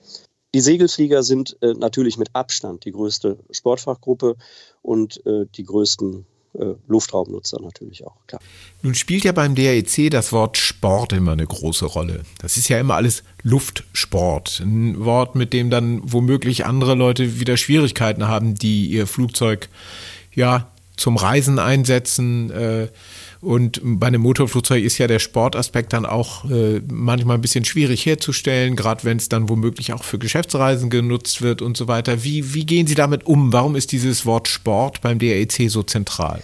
[0.54, 4.36] Die Segelflieger sind äh, natürlich mit Abstand die größte Sportfachgruppe
[4.82, 6.26] und äh, die größten
[6.58, 8.40] äh, Luftraumnutzer natürlich auch, klar.
[8.82, 12.22] Nun spielt ja beim DAEC das Wort Sport immer eine große Rolle.
[12.38, 14.60] Das ist ja immer alles Luftsport.
[14.60, 19.68] Ein Wort, mit dem dann womöglich andere Leute wieder Schwierigkeiten haben, die ihr Flugzeug
[20.34, 22.50] ja zum Reisen einsetzen.
[22.50, 22.88] Äh,
[23.40, 28.04] und bei einem Motorflugzeug ist ja der Sportaspekt dann auch äh, manchmal ein bisschen schwierig
[28.04, 32.24] herzustellen, gerade wenn es dann womöglich auch für Geschäftsreisen genutzt wird und so weiter.
[32.24, 33.52] Wie, wie gehen Sie damit um?
[33.52, 36.42] Warum ist dieses Wort Sport beim DAEC so zentral?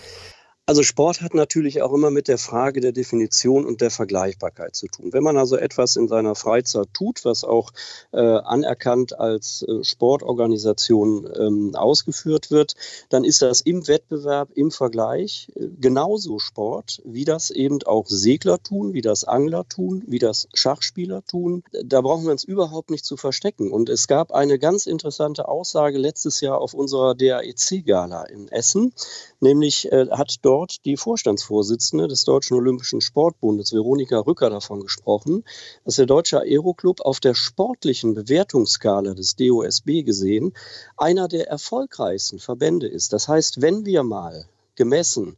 [0.67, 4.87] Also Sport hat natürlich auch immer mit der Frage der Definition und der Vergleichbarkeit zu
[4.87, 5.13] tun.
[5.13, 7.71] Wenn man also etwas in seiner Freizeit tut, was auch
[8.13, 12.77] äh, anerkannt als äh, Sportorganisation ähm, ausgeführt wird,
[13.11, 18.63] dann ist das im Wettbewerb, im Vergleich äh, genauso Sport, wie das eben auch Segler
[18.63, 21.63] tun, wie das Angler tun, wie das Schachspieler tun.
[21.85, 23.71] Da brauchen wir uns überhaupt nicht zu verstecken.
[23.71, 28.95] Und es gab eine ganz interessante Aussage letztes Jahr auf unserer DAEC-Gala in Essen,
[29.41, 35.43] nämlich äh, hat dort dort die Vorstandsvorsitzende des Deutschen Olympischen Sportbundes, Veronika Rücker, davon gesprochen,
[35.85, 40.53] dass der Deutsche Aeroclub auf der sportlichen Bewertungsskala des DOSB gesehen
[40.97, 43.13] einer der erfolgreichsten Verbände ist.
[43.13, 45.37] Das heißt, wenn wir mal gemessen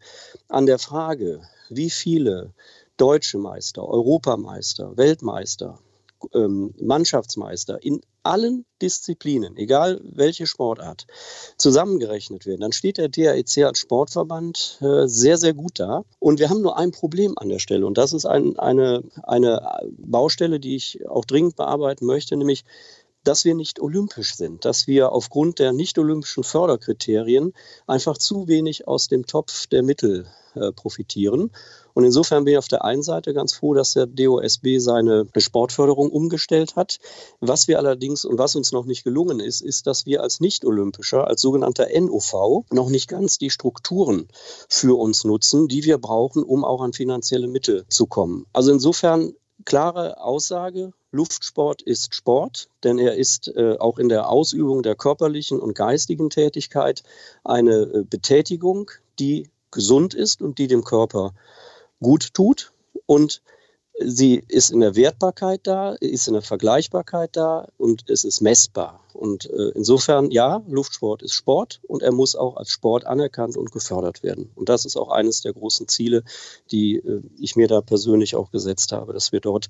[0.49, 2.53] an der Frage, wie viele
[2.99, 5.79] deutsche Meister, Europameister, Weltmeister,
[6.35, 11.07] ähm, Mannschaftsmeister in allen Disziplinen, egal welche Sportart,
[11.57, 16.05] zusammengerechnet werden, dann steht der DAEC als Sportverband äh, sehr, sehr gut da.
[16.19, 17.87] Und wir haben nur ein Problem an der Stelle.
[17.87, 22.65] Und das ist ein, eine, eine Baustelle, die ich auch dringend bearbeiten möchte, nämlich
[23.27, 27.53] dass wir nicht olympisch sind, dass wir aufgrund der nicht olympischen Förderkriterien
[27.87, 31.51] einfach zu wenig aus dem Topf der Mittel äh, profitieren.
[31.93, 36.11] Und insofern bin ich auf der einen Seite ganz froh, dass der DOSB seine Sportförderung
[36.11, 36.99] umgestellt hat.
[37.41, 41.27] Was wir allerdings und was uns noch nicht gelungen ist, ist, dass wir als Nicht-Olympischer,
[41.27, 44.29] als sogenannter NOV, noch nicht ganz die Strukturen
[44.69, 48.47] für uns nutzen, die wir brauchen, um auch an finanzielle Mittel zu kommen.
[48.53, 49.33] Also insofern
[49.65, 55.59] klare Aussage, Luftsport ist Sport, denn er ist äh, auch in der Ausübung der körperlichen
[55.59, 57.03] und geistigen Tätigkeit
[57.43, 61.33] eine äh, Betätigung, die gesund ist und die dem Körper
[62.01, 62.73] gut tut.
[63.07, 63.43] Und
[63.99, 69.01] sie ist in der Wertbarkeit da, ist in der Vergleichbarkeit da und es ist messbar.
[69.13, 73.73] Und äh, insofern, ja, Luftsport ist Sport und er muss auch als Sport anerkannt und
[73.73, 74.51] gefördert werden.
[74.55, 76.23] Und das ist auch eines der großen Ziele,
[76.71, 79.69] die äh, ich mir da persönlich auch gesetzt habe, dass wir dort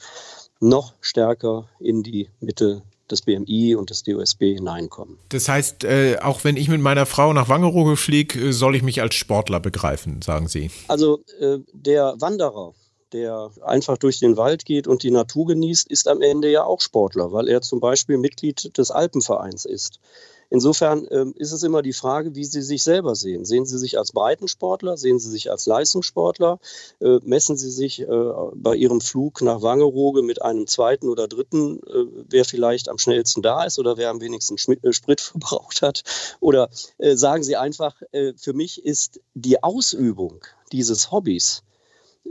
[0.59, 5.19] noch stärker in die Mitte des BMI und des DOSB hineinkommen.
[5.29, 8.83] Das heißt, äh, auch wenn ich mit meiner Frau nach Wangerooge fliege, äh, soll ich
[8.83, 10.71] mich als Sportler begreifen, sagen Sie?
[10.89, 12.75] Also äh, der Wanderer,
[13.13, 16.81] der einfach durch den Wald geht und die Natur genießt, ist am Ende ja auch
[16.81, 20.01] Sportler, weil er zum Beispiel Mitglied des Alpenvereins ist.
[20.49, 23.45] Insofern ähm, ist es immer die Frage, wie Sie sich selber sehen.
[23.45, 24.97] Sehen Sie sich als Breitensportler?
[24.97, 26.61] Sehen Sie sich als Leistungssportler?
[27.01, 28.07] Äh, messen Sie sich äh,
[28.55, 33.43] bei Ihrem Flug nach Wangerooge mit einem zweiten oder dritten, äh, wer vielleicht am schnellsten
[33.43, 36.03] da ist oder wer am wenigsten Schmidt, äh, Sprit verbraucht hat?
[36.41, 41.63] Oder äh, sagen Sie einfach, äh, für mich ist die Ausübung dieses Hobbys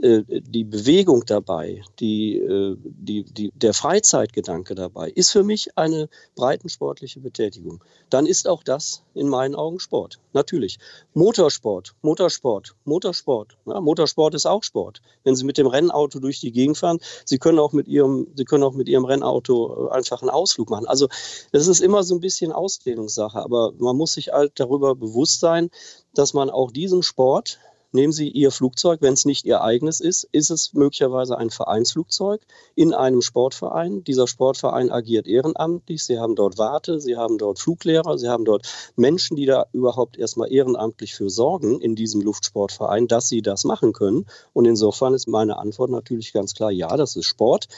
[0.02, 7.20] die Bewegung dabei, die, äh, die, die, der Freizeitgedanke dabei, ist für mich eine breitensportliche
[7.20, 7.82] Betätigung.
[8.10, 10.18] Dann ist auch das in meinen Augen Sport.
[10.32, 10.78] Natürlich.
[11.14, 13.56] Motorsport, Motorsport, Motorsport.
[13.66, 15.00] Ja, Motorsport ist auch Sport.
[15.24, 18.44] Wenn Sie mit dem Rennauto durch die Gegend fahren, Sie können auch mit Ihrem, Sie
[18.44, 20.86] können auch mit Ihrem Rennauto äh, einfach einen Ausflug machen.
[20.86, 21.08] Also
[21.52, 25.70] das ist immer so ein bisschen Ausdehnungssache, aber man muss sich halt darüber bewusst sein,
[26.14, 27.58] dass man auch diesen Sport
[27.92, 32.40] Nehmen Sie Ihr Flugzeug, wenn es nicht Ihr eigenes ist, ist es möglicherweise ein Vereinsflugzeug
[32.74, 34.04] in einem Sportverein.
[34.04, 36.04] Dieser Sportverein agiert ehrenamtlich.
[36.04, 40.18] Sie haben dort Warte, Sie haben dort Fluglehrer, Sie haben dort Menschen, die da überhaupt
[40.18, 44.26] erstmal ehrenamtlich für sorgen in diesem Luftsportverein, dass sie das machen können.
[44.52, 47.68] Und insofern ist meine Antwort natürlich ganz klar, ja, das ist Sport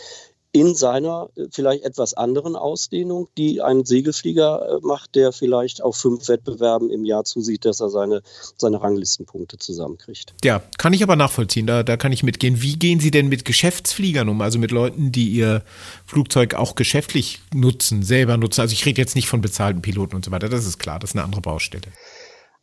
[0.52, 5.96] in seiner äh, vielleicht etwas anderen Ausdehnung, die ein Segelflieger äh, macht, der vielleicht auf
[5.96, 8.22] fünf Wettbewerben im Jahr zusieht, dass er seine,
[8.56, 10.34] seine Ranglistenpunkte zusammenkriegt.
[10.44, 12.62] Ja, kann ich aber nachvollziehen, da, da kann ich mitgehen.
[12.62, 15.62] Wie gehen Sie denn mit Geschäftsfliegern um, also mit Leuten, die ihr
[16.06, 18.62] Flugzeug auch geschäftlich nutzen, selber nutzen?
[18.62, 21.10] Also ich rede jetzt nicht von bezahlten Piloten und so weiter, das ist klar, das
[21.10, 21.88] ist eine andere Baustelle.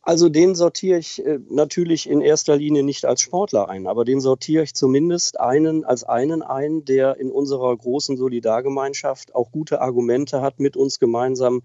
[0.08, 4.20] Also den sortiere ich äh, natürlich in erster Linie nicht als Sportler ein, aber den
[4.20, 10.42] sortiere ich zumindest einen als einen ein, der in unserer großen Solidargemeinschaft auch gute Argumente
[10.42, 11.64] hat, mit uns gemeinsam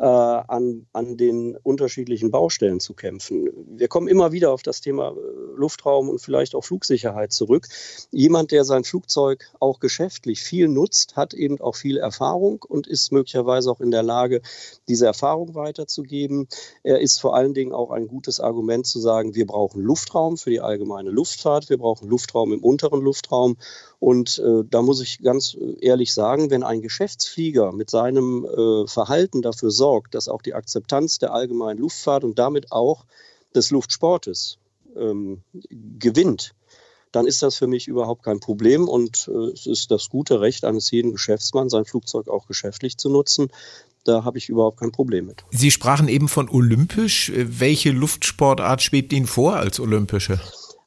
[0.00, 3.50] äh, an, an den unterschiedlichen Baustellen zu kämpfen.
[3.66, 5.14] Wir kommen immer wieder auf das Thema äh,
[5.56, 7.68] Luftraum und vielleicht auch Flugsicherheit zurück.
[8.10, 13.12] Jemand, der sein Flugzeug auch geschäftlich viel nutzt, hat eben auch viel Erfahrung und ist
[13.12, 14.40] möglicherweise auch in der Lage,
[14.88, 16.48] diese Erfahrung weiterzugeben.
[16.82, 20.48] Er ist vor allen Dingen auch ein gutes Argument zu sagen, wir brauchen Luftraum für
[20.48, 23.58] die allgemeine Luftfahrt, wir brauchen Luftraum im unteren Luftraum
[24.00, 28.86] und äh, da muss ich ganz äh, ehrlich sagen, wenn ein Geschäftsflieger mit seinem äh,
[28.88, 33.04] Verhalten dafür sorgt, dass auch die Akzeptanz der allgemeinen Luftfahrt und damit auch
[33.54, 34.56] des Luftsportes
[34.96, 35.42] ähm,
[35.98, 36.54] gewinnt,
[37.12, 40.64] dann ist das für mich überhaupt kein Problem und äh, es ist das gute Recht
[40.64, 43.48] eines jeden Geschäftsmanns, sein Flugzeug auch geschäftlich zu nutzen.
[44.04, 45.44] Da habe ich überhaupt kein Problem mit.
[45.50, 47.30] Sie sprachen eben von olympisch.
[47.36, 50.40] Welche Luftsportart schwebt Ihnen vor als olympische?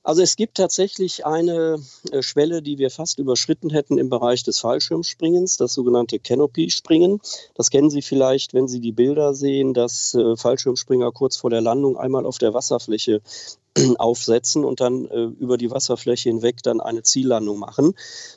[0.06, 1.80] Also es gibt tatsächlich eine
[2.12, 7.22] äh, Schwelle, die wir fast überschritten hätten im Bereich des Fallschirmspringens, das sogenannte Canopy-Springen.
[7.56, 11.62] Das kennen Sie vielleicht, wenn Sie die Bilder sehen, dass äh, Fallschirmspringer kurz vor der
[11.62, 13.22] Landung einmal auf der Wasserfläche
[13.97, 17.93] aufsetzen und dann äh, über die Wasserfläche hinweg dann eine Ziellandung machen.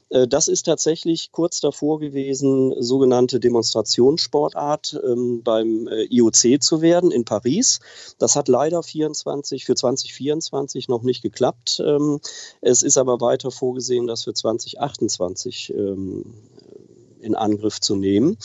[0.08, 7.10] Äh, das ist tatsächlich kurz davor gewesen, sogenannte Demonstrationssportart ähm, beim äh, IOC zu werden
[7.10, 7.80] in Paris.
[8.18, 11.82] Das hat leider 24, für 2024 noch nicht geklappt.
[11.84, 12.20] Ähm,
[12.60, 16.34] es ist aber weiter vorgesehen, das für 2028 ähm,
[17.20, 18.38] in Angriff zu nehmen.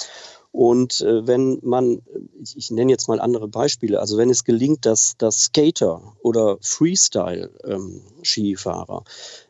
[0.51, 2.01] Und äh, wenn man,
[2.41, 6.57] ich, ich, nenne jetzt mal andere Beispiele, also wenn es gelingt, dass, dass Skater oder
[6.59, 9.05] Freestyle-Skifahrer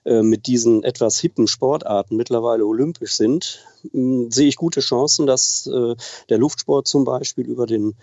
[0.06, 5.26] ähm, äh, mit diesen etwas hippen Sportarten mittlerweile olympisch sind, äh, sehe ich gute Chancen,
[5.26, 5.96] dass äh,
[6.30, 7.96] der Luftsport zum Beispiel über den,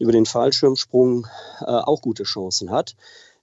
[0.00, 1.28] über den Fallschirmsprung
[1.60, 2.96] äh, auch gute Chancen hat.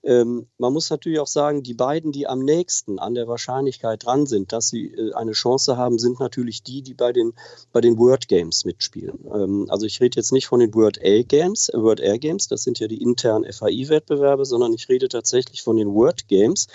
[0.07, 4.25] Ähm, man muss natürlich auch sagen, die beiden, die am nächsten an der Wahrscheinlichkeit dran
[4.25, 7.33] sind, dass sie äh, eine Chance haben, sind natürlich die, die bei den,
[7.73, 9.25] bei den Word Games mitspielen.
[9.33, 12.47] Ähm, also ich rede jetzt nicht von den Word Air Games, äh, Word Air Games,
[12.47, 16.67] das sind ja die internen FAI-Wettbewerbe, sondern ich rede tatsächlich von den Word Games.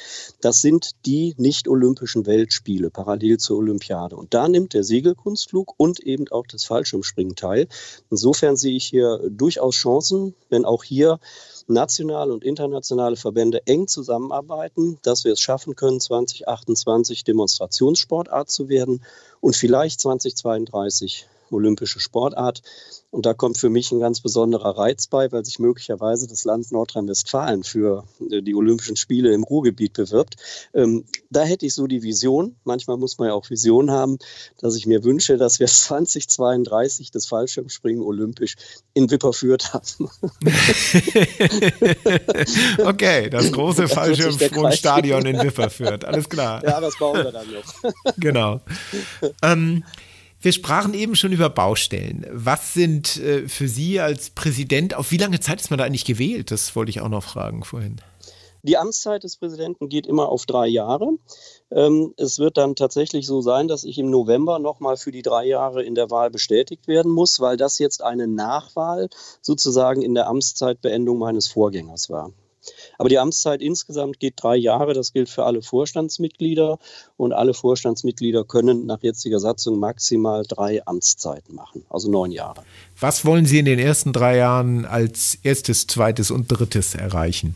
[0.43, 4.15] Das sind die nicht-olympischen Weltspiele parallel zur Olympiade.
[4.15, 7.67] Und da nimmt der Segelkunstflug und eben auch das Fallschirmspringen teil.
[8.11, 11.19] Insofern sehe ich hier durchaus Chancen, wenn auch hier
[11.69, 19.03] nationale und internationale Verbände eng zusammenarbeiten, dass wir es schaffen können, 2028 Demonstrationssportart zu werden
[19.41, 22.63] und vielleicht 2032 olympische Sportart.
[23.13, 26.73] Und da kommt für mich ein ganz besonderer Reiz bei, weil sich möglicherweise das Land
[26.73, 30.37] Nordrhein-Westfalen für äh, die Olympischen Spiele im Ruhrgebiet bewirbt.
[30.73, 34.17] Ähm, da hätte ich so die Vision, manchmal muss man ja auch Vision haben,
[34.61, 38.55] dass ich mir wünsche, dass wir 2032 das Fallschirmspringen olympisch
[38.95, 40.09] in Wipperfürth haben.
[42.87, 46.65] okay, das große Fallschirmsprungstadion in Wipperfürth, alles klar.
[46.65, 47.93] Ja, das bauen wir dann noch.
[48.17, 48.63] genau.
[49.43, 49.85] Ähm,
[50.43, 52.27] wir sprachen eben schon über Baustellen.
[52.31, 56.05] Was sind äh, für Sie als Präsident, auf wie lange Zeit ist man da eigentlich
[56.05, 56.51] gewählt?
[56.51, 58.01] Das wollte ich auch noch fragen vorhin.
[58.65, 61.19] Die Amtszeit des Präsidenten geht immer auf drei Jahre.
[61.73, 65.47] Ähm, es wird dann tatsächlich so sein, dass ich im November nochmal für die drei
[65.47, 69.09] Jahre in der Wahl bestätigt werden muss, weil das jetzt eine Nachwahl
[69.41, 72.33] sozusagen in der Amtszeitbeendung meines Vorgängers war.
[72.99, 74.95] Aber die Amtszeit insgesamt geht drei Jahre.
[74.95, 76.79] Das gilt für alle Vorstandsmitglieder.
[77.17, 82.63] Und alle Vorstandsmitglieder können nach jetziger Satzung maximal drei Amtszeiten machen, also neun Jahre.
[82.99, 87.55] Was wollen Sie in den ersten drei Jahren als erstes, zweites und drittes erreichen?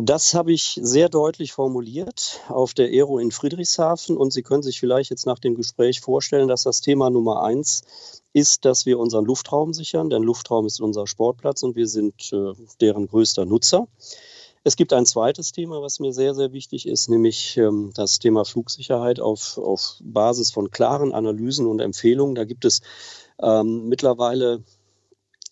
[0.00, 4.78] Das habe ich sehr deutlich formuliert auf der Aero in Friedrichshafen und Sie können sich
[4.78, 9.24] vielleicht jetzt nach dem Gespräch vorstellen, dass das Thema Nummer eins ist, dass wir unseren
[9.24, 13.88] Luftraum sichern, denn Luftraum ist unser Sportplatz und wir sind äh, deren größter Nutzer.
[14.64, 18.44] Es gibt ein zweites Thema, was mir sehr, sehr wichtig ist, nämlich ähm, das Thema
[18.44, 22.34] Flugsicherheit auf, auf Basis von klaren Analysen und Empfehlungen.
[22.34, 22.82] Da gibt es
[23.40, 24.62] ähm, mittlerweile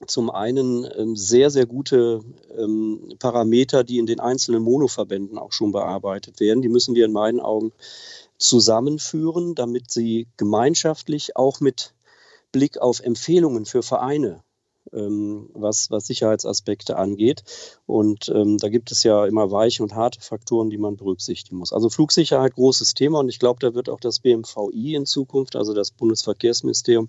[0.07, 2.21] zum einen ähm, sehr, sehr gute
[2.59, 6.61] ähm, Parameter, die in den einzelnen Monoverbänden auch schon bearbeitet werden.
[6.61, 7.73] Die müssen wir in meinen Augen
[8.39, 11.95] zusammenführen, damit sie gemeinschaftlich auch mit
[12.57, 14.43] Blick auf Empfehlungen für Vereine
[14.93, 17.43] ähm, was, was Sicherheitsaspekte angeht.
[17.87, 21.73] Und ähm, da gibt es ja immer weiche und harte Faktoren, die man berücksichtigen muss.
[21.73, 23.21] Also Flugsicherheit, großes Thema.
[23.21, 27.09] Und ich glaube, da wird auch das BMVI in Zukunft, also das Bundesverkehrsministerium,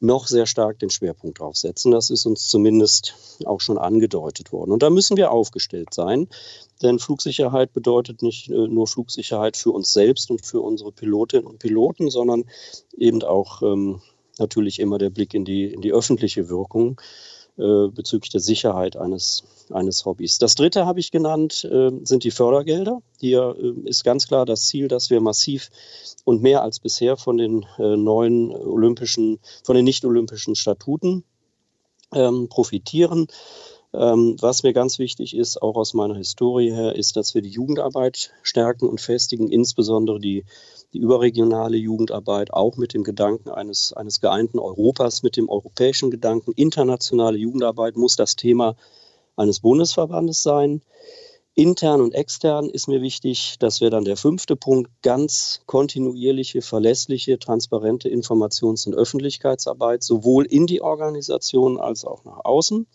[0.00, 1.90] noch sehr stark den Schwerpunkt drauf setzen.
[1.90, 4.72] Das ist uns zumindest auch schon angedeutet worden.
[4.72, 6.28] Und da müssen wir aufgestellt sein,
[6.82, 11.58] denn Flugsicherheit bedeutet nicht äh, nur Flugsicherheit für uns selbst und für unsere Pilotinnen und
[11.58, 12.44] Piloten, sondern
[12.96, 14.00] eben auch ähm,
[14.40, 17.00] natürlich immer der Blick in die, in die öffentliche Wirkung
[17.58, 20.38] äh, bezüglich der Sicherheit eines, eines Hobbys.
[20.38, 23.02] Das dritte habe ich genannt, äh, sind die Fördergelder.
[23.18, 25.70] Hier äh, ist ganz klar das Ziel, dass wir massiv
[26.24, 31.24] und mehr als bisher von den äh, neuen olympischen, von den nicht-olympischen Statuten
[32.14, 33.26] ähm, profitieren.
[33.92, 37.50] Ähm, was mir ganz wichtig ist, auch aus meiner Historie her, ist, dass wir die
[37.50, 40.44] Jugendarbeit stärken und festigen, insbesondere die
[40.92, 46.52] die überregionale Jugendarbeit auch mit dem Gedanken eines, eines geeinten Europas, mit dem europäischen Gedanken.
[46.52, 48.76] Internationale Jugendarbeit muss das Thema
[49.36, 50.82] eines Bundesverbandes sein.
[51.54, 57.38] Intern und extern ist mir wichtig, dass wir dann der fünfte Punkt ganz kontinuierliche, verlässliche,
[57.38, 62.86] transparente Informations- und Öffentlichkeitsarbeit sowohl in die Organisation als auch nach außen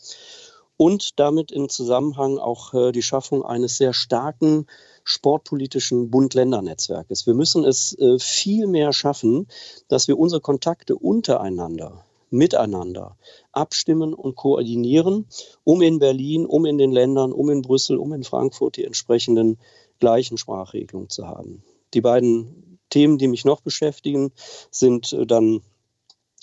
[0.77, 4.67] und damit im Zusammenhang auch äh, die Schaffung eines sehr starken
[5.05, 7.25] sportpolitischen Bund-Länder-Netzwerkes.
[7.25, 9.47] Wir müssen es äh, viel mehr schaffen,
[9.87, 13.15] dass wir unsere Kontakte untereinander miteinander
[13.51, 15.27] abstimmen und koordinieren,
[15.63, 19.57] um in Berlin, um in den Ländern, um in Brüssel, um in Frankfurt die entsprechenden
[19.99, 21.63] gleichen Sprachregelungen zu haben.
[21.93, 24.31] Die beiden Themen, die mich noch beschäftigen,
[24.71, 25.61] sind äh, dann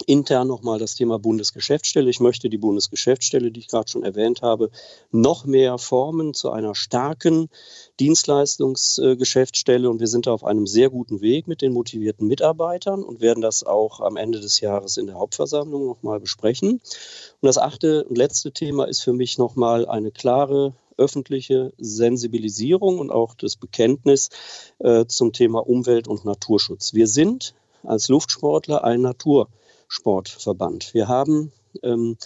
[0.07, 2.11] intern nochmal das Thema Bundesgeschäftsstelle.
[2.11, 4.71] Ich möchte die Bundesgeschäftsstelle, die ich gerade schon erwähnt habe,
[5.11, 7.49] noch mehr formen zu einer starken
[8.01, 9.89] Dienstleistungsgeschäftsstelle.
[9.89, 13.41] Und wir sind da auf einem sehr guten Weg mit den motivierten Mitarbeitern und werden
[13.41, 16.73] das auch am Ende des Jahres in der Hauptversammlung nochmal besprechen.
[16.73, 23.11] Und das achte und letzte Thema ist für mich nochmal eine klare öffentliche Sensibilisierung und
[23.11, 24.29] auch das Bekenntnis
[24.79, 26.93] äh, zum Thema Umwelt- und Naturschutz.
[26.93, 29.51] Wir sind als Luftsportler ein Naturschutz.
[29.93, 30.95] Sportverband.
[30.95, 31.53] Wir haben
[31.83, 32.17] ähm,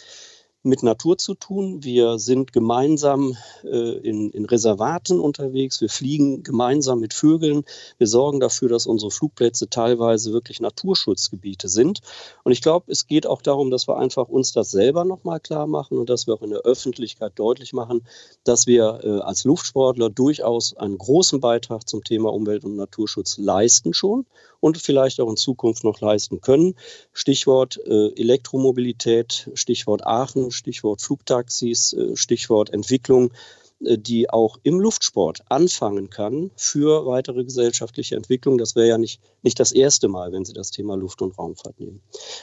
[0.63, 1.83] mit Natur zu tun.
[1.83, 5.81] Wir sind gemeinsam äh, in, in, Reservaten unterwegs.
[5.81, 7.65] Wir fliegen gemeinsam mit Vögeln.
[7.99, 12.01] Wir sorgen dafür, dass unsere Flugplätze teilweise wirklich Naturschutzgebiete sind.
[12.45, 15.67] Und ich glaube, es geht auch darum, dass wir einfach uns das selber nochmal klar
[15.67, 18.07] machen und dass wir auch in der Öffentlichkeit deutlich machen,
[18.45, 23.93] dass wir äh, als Luftsportler durchaus einen großen Beitrag zum Thema Umwelt- und Naturschutz leisten
[23.93, 24.25] schon
[24.61, 26.75] und vielleicht auch in Zukunft noch leisten können.
[27.13, 33.33] Stichwort äh, Elektromobilität, Stichwort Aachen, Stichwort Flugtaxis, äh, Stichwort Entwicklung
[33.81, 38.57] die auch im Luftsport anfangen kann für weitere gesellschaftliche Entwicklung.
[38.57, 41.79] Das wäre ja nicht, nicht das erste Mal, wenn Sie das Thema Luft- und Raumfahrt
[41.79, 42.01] nehmen.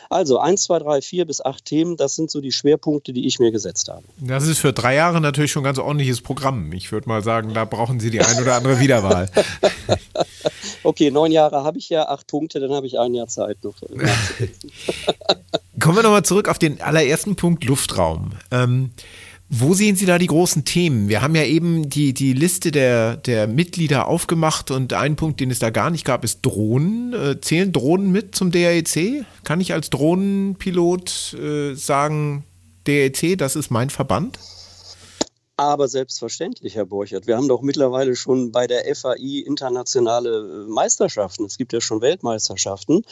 [0.10, 3.40] Also eins, zwei, drei, vier bis acht Themen, das sind so die Schwerpunkte, die ich
[3.40, 4.04] mir gesetzt habe.
[4.20, 6.72] Das ist für drei Jahre natürlich schon ein ganz ordentliches Programm.
[6.72, 9.30] Ich würde mal sagen, da brauchen Sie die ein oder andere Wiederwahl.
[10.84, 13.74] okay, neun Jahre habe ich ja, acht Punkte, dann habe ich ein Jahr Zeit noch.
[15.80, 18.34] Kommen wir nochmal zurück auf den allerersten Punkt Luftraum.
[18.52, 18.92] Ähm,
[19.56, 21.10] wo sehen Sie da die großen Themen?
[21.10, 25.52] Wir haben ja eben die, die Liste der, der Mitglieder aufgemacht und ein Punkt, den
[25.52, 27.14] es da gar nicht gab, ist Drohnen.
[27.14, 29.26] Äh, zählen Drohnen mit zum DREC?
[29.44, 32.46] Kann ich als Drohnenpilot äh, sagen,
[32.88, 34.40] DREC, das ist mein Verband?
[35.64, 37.26] Aber selbstverständlich, Herr Borchert.
[37.26, 41.46] Wir haben doch mittlerweile schon bei der FAI internationale äh, Meisterschaften.
[41.46, 43.04] Es gibt ja schon Weltmeisterschaften.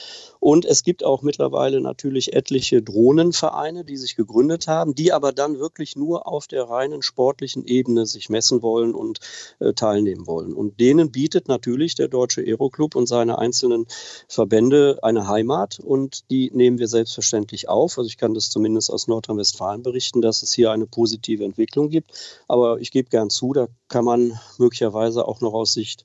[0.42, 5.60] Und es gibt auch mittlerweile natürlich etliche Drohnenvereine, die sich gegründet haben, die aber dann
[5.60, 9.22] wirklich nur auf der reinen sportlichen Ebene sich messen wollen und
[9.60, 10.52] äh, teilnehmen wollen.
[10.52, 13.86] Und denen bietet natürlich der Deutsche Aeroclub und seine einzelnen
[14.28, 15.80] Verbände eine Heimat.
[15.80, 17.98] Und die nehmen wir selbstverständlich auf.
[17.98, 22.12] Also ich kann das zumindest aus Nordrhein-Westfalen berichten, dass es hier eine positive Entwicklung gibt.
[22.48, 26.04] Aber ich gebe gern zu, da kann man möglicherweise auch noch aus Sicht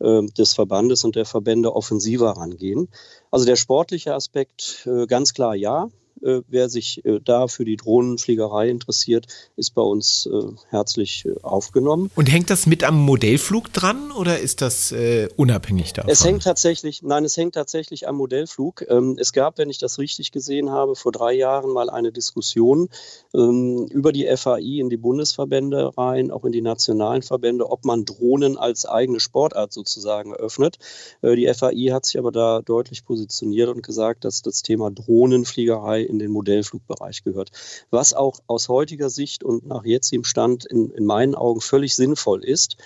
[0.00, 2.88] äh, des Verbandes und der Verbände offensiver rangehen.
[3.30, 5.88] Also der sportliche Aspekt äh, ganz klar ja.
[6.22, 9.26] Äh, wer sich äh, da für die Drohnenfliegerei interessiert,
[9.56, 12.10] ist bei uns äh, herzlich aufgenommen.
[12.14, 14.94] Und hängt das mit am Modellflug dran oder ist das
[15.36, 16.10] unabhängig davon?
[16.10, 18.84] Es hängt tatsächlich, nein, es hängt tatsächlich am Modellflug.
[18.88, 22.88] Ähm, es gab, wenn ich das richtig gesehen habe, vor drei Jahren mal eine Diskussion
[23.34, 28.04] ähm, über die FAI in die Bundesverbände rein, auch in die nationalen Verbände, ob man
[28.04, 30.78] Drohnen als eigene Sportart sozusagen eröffnet.
[31.22, 36.18] Die FAI hat sich aber da deutlich positioniert und gesagt, dass das Thema Drohnenfliegerei in
[36.18, 37.50] den Modellflugbereich gehört.
[37.90, 42.44] Was auch aus heutiger Sicht und nach jetzigem Stand in, in meinen Augen völlig sinnvoll
[42.44, 42.76] ist.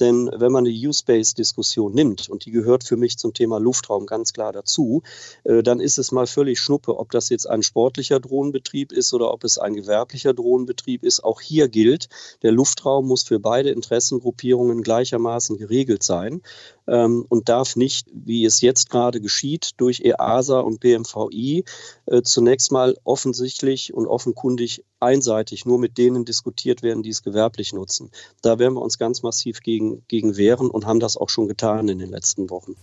[0.00, 4.32] Denn wenn man eine U-Space-Diskussion nimmt, und die gehört für mich zum Thema Luftraum ganz
[4.32, 5.02] klar dazu,
[5.44, 9.32] äh, dann ist es mal völlig schnuppe, ob das jetzt ein sportlicher Drohnenbetrieb ist oder
[9.32, 11.24] ob es ein gewerblicher Drohnenbetrieb ist.
[11.24, 12.08] Auch hier gilt,
[12.42, 16.42] der Luftraum muss für beide Interessengruppierungen gleichermaßen geregelt sein
[16.86, 21.64] ähm, und darf nicht, wie es jetzt gerade geschieht, durch EASA und BMVI
[22.06, 27.72] äh, zunächst mal offensichtlich und offenkundig einseitig nur mit denen diskutiert werden, die es gewerblich
[27.72, 28.10] nutzen.
[28.42, 31.88] Da werden wir uns ganz massiv gegen, gegen wehren und haben das auch schon getan
[31.88, 32.76] in den letzten Wochen.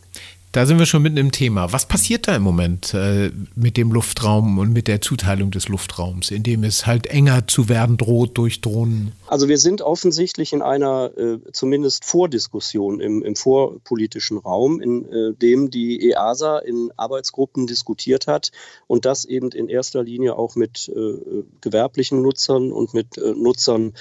[0.55, 1.73] Da sind wir schon mitten im Thema.
[1.73, 6.31] Was passiert da im Moment äh, mit dem Luftraum und mit der Zuteilung des Luftraums,
[6.31, 9.11] in dem es halt enger zu werden droht durch Drohnen?
[9.27, 15.33] Also wir sind offensichtlich in einer äh, zumindest Vordiskussion im, im vorpolitischen Raum, in äh,
[15.33, 18.53] dem die EASA in Arbeitsgruppen diskutiert hat
[18.87, 23.91] und das eben in erster Linie auch mit äh, gewerblichen Nutzern und mit äh, Nutzern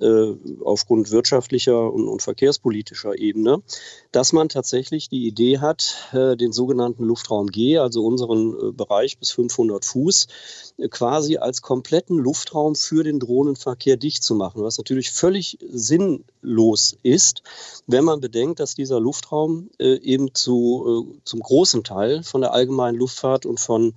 [0.00, 0.32] äh,
[0.64, 3.62] aufgrund wirtschaftlicher und, und verkehrspolitischer Ebene,
[4.10, 9.30] dass man tatsächlich die Idee hat, den sogenannten Luftraum G, also unseren äh, Bereich bis
[9.30, 10.26] 500 Fuß,
[10.78, 16.96] äh, quasi als kompletten Luftraum für den Drohnenverkehr dicht zu machen, was natürlich völlig sinnlos
[17.02, 17.42] ist,
[17.86, 23.46] wenn man bedenkt, dass dieser Luftraum eben zu, zum großen Teil von der allgemeinen Luftfahrt
[23.46, 23.94] und von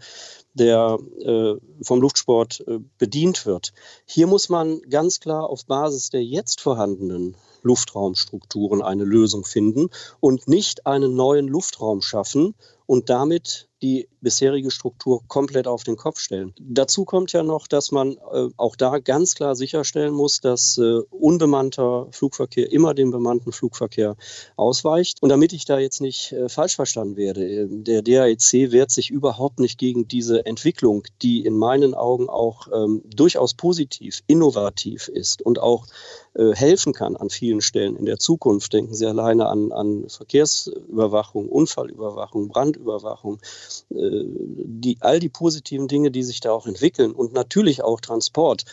[0.53, 3.73] der äh, vom Luftsport äh, bedient wird.
[4.05, 9.89] Hier muss man ganz klar auf Basis der jetzt vorhandenen Luftraumstrukturen eine Lösung finden
[10.19, 12.55] und nicht einen neuen Luftraum schaffen
[12.85, 16.53] und damit die bisherige Struktur komplett auf den Kopf stellen.
[16.57, 21.01] Dazu kommt ja noch, dass man äh, auch da ganz klar sicherstellen muss, dass äh,
[21.11, 24.15] unbemannter Flugverkehr immer dem bemannten Flugverkehr
[24.55, 25.21] ausweicht.
[25.21, 29.09] Und damit ich da jetzt nicht äh, falsch verstanden werde, äh, der DAEC wehrt sich
[29.09, 35.41] überhaupt nicht gegen diese Entwicklung, die in meinen Augen auch ähm, durchaus positiv, innovativ ist
[35.41, 35.87] und auch
[36.35, 38.71] äh, helfen kann an vielen Stellen in der Zukunft.
[38.71, 46.23] Denken Sie alleine an, an Verkehrsüberwachung, Unfallüberwachung, Brandüberwachung, äh, die, all die positiven Dinge, die
[46.23, 48.65] sich da auch entwickeln und natürlich auch Transport,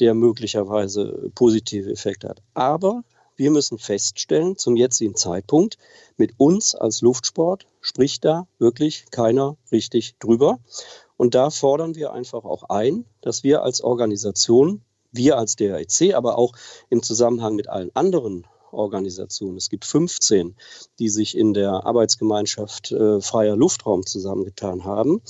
[0.00, 2.42] der möglicherweise positive Effekte hat.
[2.54, 3.02] Aber
[3.36, 5.78] wir müssen feststellen, zum jetzigen Zeitpunkt,
[6.16, 10.58] mit uns als Luftsport spricht da wirklich keiner richtig drüber.
[11.16, 14.82] Und da fordern wir einfach auch ein, dass wir als Organisation,
[15.12, 16.52] wir als DREC, aber auch
[16.90, 19.56] im Zusammenhang mit allen anderen Organisationen.
[19.56, 20.54] Es gibt 15,
[20.98, 25.22] die sich in der Arbeitsgemeinschaft äh, freier Luftraum zusammengetan haben,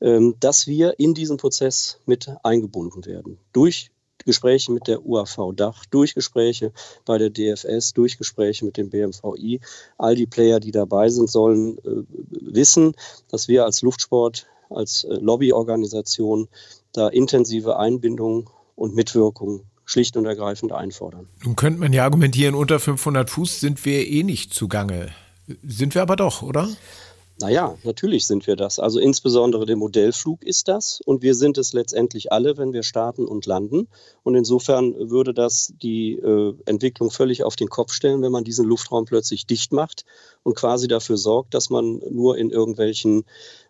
[0.00, 3.38] ähm, dass wir in diesen Prozess mit eingebunden werden.
[3.52, 3.90] Durch
[4.24, 6.72] Gespräche mit der UAV Dach, durch Gespräche
[7.04, 9.60] bei der DFS, durch Gespräche mit dem BMVI.
[9.98, 12.94] All die Player, die dabei sind, sollen äh, wissen,
[13.28, 16.48] dass wir als Luftsport, als äh, Lobbyorganisation
[16.92, 21.28] da intensive Einbindung und Mitwirkung schlicht und ergreifend einfordern.
[21.44, 25.10] Nun könnte man ja argumentieren, unter 500 Fuß sind wir eh nicht zugange.
[25.62, 26.68] Sind wir aber doch, oder?
[27.40, 28.78] Naja, natürlich sind wir das.
[28.78, 33.26] Also insbesondere der Modellflug ist das und wir sind es letztendlich alle, wenn wir starten
[33.26, 33.88] und landen.
[34.22, 38.64] Und insofern würde das die äh, Entwicklung völlig auf den Kopf stellen, wenn man diesen
[38.64, 40.04] Luftraum plötzlich dicht macht
[40.44, 43.24] und quasi dafür sorgt, dass man nur in irgendwelchen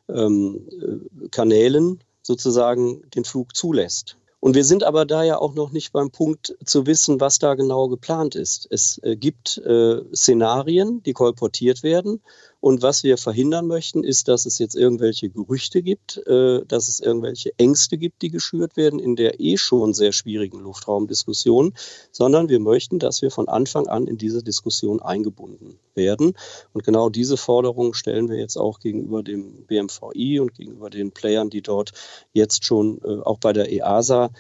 [0.09, 4.19] ähm, äh, Kanälen sozusagen den Flug zulässt.
[4.45, 7.55] Und wir sind aber da ja auch noch nicht beim Punkt zu wissen, was da
[7.55, 8.67] genau geplant ist.
[8.69, 12.21] Es äh, gibt äh, Szenarien, die kolportiert werden
[12.63, 17.01] und was wir verhindern möchten, ist, dass es jetzt irgendwelche Gerüchte gibt, äh, dass es
[17.01, 21.75] irgendwelche Ängste gibt, die geschürt werden in der eh schon sehr schwierigen Luftraumdiskussion,
[22.13, 26.35] sondern wir möchten, dass wir von Anfang an in diese Diskussion eingebunden werden.
[26.73, 31.51] Und genau diese Forderung stellen wir jetzt auch gegenüber dem BMVI und gegenüber den Playern,
[31.51, 31.91] die dort
[32.33, 34.31] jetzt schon äh, auch bei der EASA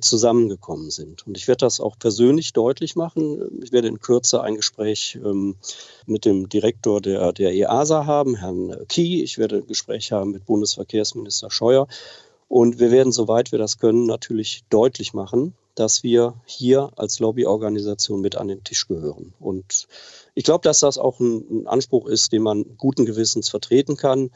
[0.00, 1.26] zusammengekommen sind.
[1.26, 3.60] Und ich werde das auch persönlich deutlich machen.
[3.62, 5.56] Ich werde in Kürze ein Gespräch ähm,
[6.06, 9.22] mit dem Direktor der, der EASA haben, Herrn Kie.
[9.22, 11.88] Ich werde ein Gespräch haben mit Bundesverkehrsminister Scheuer.
[12.48, 18.20] Und wir werden, soweit wir das können, natürlich deutlich machen, dass wir hier als Lobbyorganisation
[18.20, 19.34] mit an den Tisch gehören.
[19.40, 19.88] Und
[20.34, 24.30] ich glaube, dass das auch ein, ein, Anspruch ist, den man guten Gewissens vertreten kann.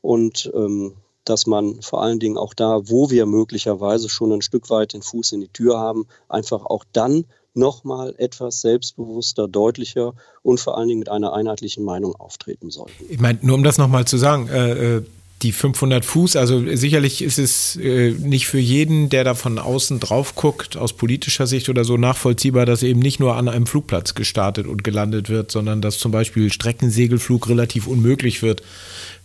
[0.00, 0.94] Und ähm,
[1.26, 5.02] dass man vor allen Dingen auch da, wo wir möglicherweise schon ein Stück weit den
[5.02, 10.88] Fuß in die Tür haben, einfach auch dann nochmal etwas selbstbewusster, deutlicher und vor allen
[10.88, 12.92] Dingen mit einer einheitlichen Meinung auftreten sollten.
[13.08, 15.02] Ich meine, nur um das nochmal zu sagen, äh, äh
[15.42, 20.00] die 500 Fuß, also sicherlich ist es äh, nicht für jeden, der da von außen
[20.00, 24.14] drauf guckt, aus politischer Sicht oder so nachvollziehbar, dass eben nicht nur an einem Flugplatz
[24.14, 28.62] gestartet und gelandet wird, sondern dass zum Beispiel Streckensegelflug relativ unmöglich wird,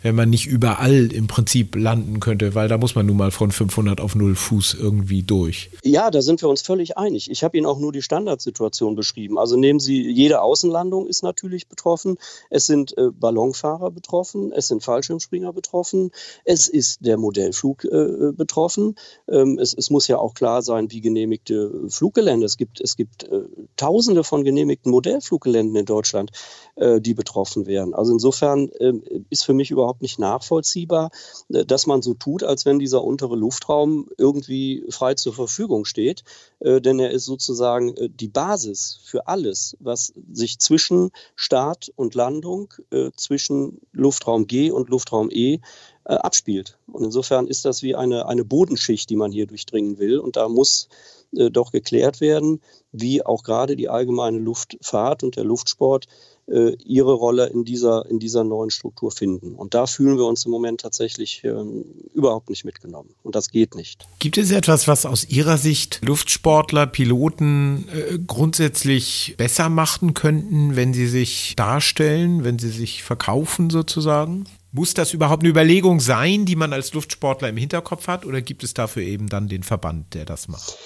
[0.01, 3.51] wenn man nicht überall im Prinzip landen könnte, weil da muss man nun mal von
[3.51, 5.69] 500 auf 0 Fuß irgendwie durch.
[5.83, 7.29] Ja, da sind wir uns völlig einig.
[7.29, 9.37] Ich habe Ihnen auch nur die Standardsituation beschrieben.
[9.37, 12.17] Also nehmen Sie, jede Außenlandung ist natürlich betroffen.
[12.49, 16.11] Es sind äh, Ballonfahrer betroffen, es sind Fallschirmspringer betroffen,
[16.45, 18.95] es ist der Modellflug äh, betroffen.
[19.29, 22.45] Ähm, es, es, muss ja auch klar sein, wie genehmigte Fluggelände.
[22.45, 23.41] Es gibt, es gibt äh,
[23.75, 26.31] Tausende von genehmigten Modellfluggeländen in Deutschland,
[26.75, 27.93] äh, die betroffen wären.
[27.93, 31.11] Also insofern ähm, ist für mich überhaupt überhaupt nicht nachvollziehbar,
[31.49, 36.23] äh, dass man so tut, als wenn dieser untere Luftraum irgendwie frei zur Verfügung steht.
[36.59, 42.15] Äh, denn er ist sozusagen äh, die Basis für alles, was sich zwischen Start und
[42.15, 42.73] Landung,
[43.15, 45.59] zwischen Luftraum G und Luftraum E
[46.03, 46.77] abspielt.
[46.91, 50.19] Und insofern ist das wie eine, eine Bodenschicht, die man hier durchdringen will.
[50.19, 50.87] Und da muss
[51.31, 52.61] doch geklärt werden,
[52.91, 56.07] wie auch gerade die allgemeine Luftfahrt und der Luftsport
[56.51, 59.55] äh, ihre Rolle in dieser, in dieser neuen Struktur finden.
[59.55, 63.15] Und da fühlen wir uns im Moment tatsächlich ähm, überhaupt nicht mitgenommen.
[63.23, 64.05] Und das geht nicht.
[64.19, 70.93] Gibt es etwas, was aus Ihrer Sicht Luftsportler, Piloten äh, grundsätzlich besser machen könnten, wenn
[70.93, 74.45] sie sich darstellen, wenn sie sich verkaufen sozusagen?
[74.73, 78.63] Muss das überhaupt eine Überlegung sein, die man als Luftsportler im Hinterkopf hat, oder gibt
[78.63, 80.77] es dafür eben dann den Verband, der das macht?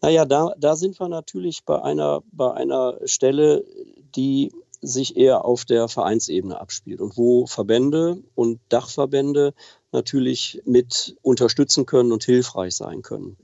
[0.00, 3.64] Naja, da, da sind wir natürlich bei einer, bei einer Stelle,
[4.16, 4.52] die
[4.86, 9.54] sich eher auf der Vereinsebene abspielt und wo Verbände und Dachverbände
[9.92, 13.36] natürlich mit unterstützen können und hilfreich sein können.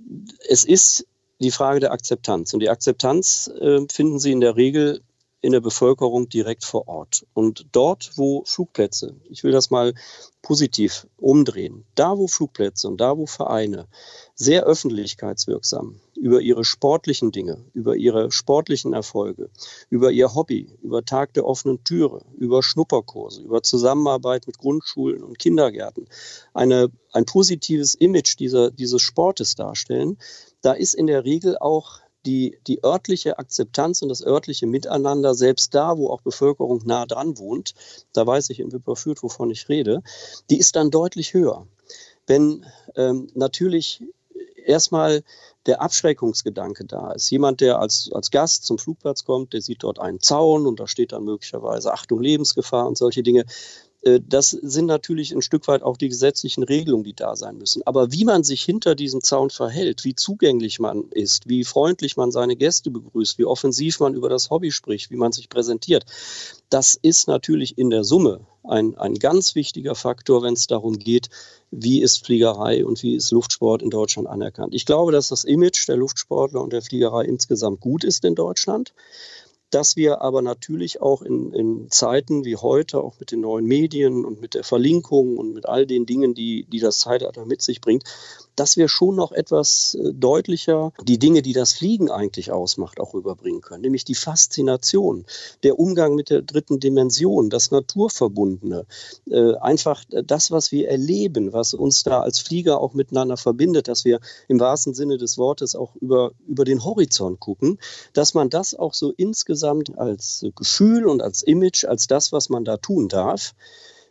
[0.49, 1.07] Es ist
[1.41, 2.53] die Frage der Akzeptanz.
[2.53, 5.01] Und die Akzeptanz äh, finden Sie in der Regel
[5.43, 7.27] in der Bevölkerung direkt vor Ort.
[7.33, 9.95] Und dort, wo Flugplätze, ich will das mal
[10.43, 13.89] positiv umdrehen, da wo Flugplätze und da wo Vereine
[14.35, 19.51] sehr öffentlichkeitswirksam über ihre sportlichen Dinge, über ihre sportlichen Erfolge,
[19.89, 25.39] über ihr Hobby, über Tag der offenen Türe, über Schnupperkurse, über Zusammenarbeit mit Grundschulen und
[25.39, 26.07] Kindergärten
[26.53, 30.19] eine, ein positives Image dieser, dieses Sportes darstellen,
[30.63, 35.75] da ist in der Regel auch die, die örtliche Akzeptanz und das örtliche Miteinander, selbst
[35.75, 37.75] da, wo auch Bevölkerung nah dran wohnt,
[38.13, 40.03] da weiß ich in Wipperfürth, wovon ich rede,
[40.51, 41.67] die ist dann deutlich höher.
[42.27, 42.67] Wenn
[42.97, 44.03] ähm, natürlich
[44.65, 45.23] erstmal
[45.67, 47.31] der Abschreckungsgedanke da ist.
[47.31, 50.87] Jemand, der als, als Gast zum Flugplatz kommt, der sieht dort einen Zaun und da
[50.87, 53.45] steht dann möglicherweise Achtung Lebensgefahr und solche Dinge.
[54.03, 57.83] Äh, das sind natürlich ein Stück weit auch die gesetzlichen Regelungen, die da sein müssen.
[57.87, 62.31] Aber wie man sich hinter diesem Zaun verhält, wie zugänglich man ist, wie freundlich man
[62.31, 66.05] seine Gäste begrüßt, wie offensiv man über das Hobby spricht, wie man sich präsentiert,
[66.69, 71.29] das ist natürlich in der Summe ein, ein ganz wichtiger Faktor, wenn es darum geht,
[71.71, 74.75] wie ist Fliegerei und wie ist Luftsport in Deutschland anerkannt.
[74.75, 78.93] Ich glaube, dass das Image der Luftsportler und der Fliegerei insgesamt gut ist in Deutschland
[79.71, 84.25] dass wir aber natürlich auch in, in, Zeiten wie heute, auch mit den neuen Medien
[84.25, 87.81] und mit der Verlinkung und mit all den Dingen, die, die das Zeitalter mit sich
[87.81, 88.05] bringt,
[88.57, 93.15] dass wir schon noch etwas äh, deutlicher die Dinge, die das Fliegen eigentlich ausmacht, auch
[93.15, 93.83] rüberbringen können.
[93.83, 95.25] Nämlich die Faszination,
[95.63, 98.87] der Umgang mit der dritten Dimension, das Naturverbundene,
[99.31, 104.05] äh, einfach das, was wir erleben, was uns da als Flieger auch miteinander verbindet, dass
[104.05, 107.79] wir im wahrsten Sinne des Wortes auch über, über den Horizont gucken,
[108.13, 112.65] dass man das auch so insgesamt als Gefühl und als Image, als das, was man
[112.65, 113.55] da tun darf,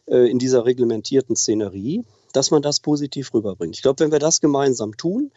[0.08, 3.75] äh, in dieser reglementierten Szenerie, dass man das positiv rüberbringt.
[3.75, 5.32] Ich glaube, wenn wir das gemeinsam tun,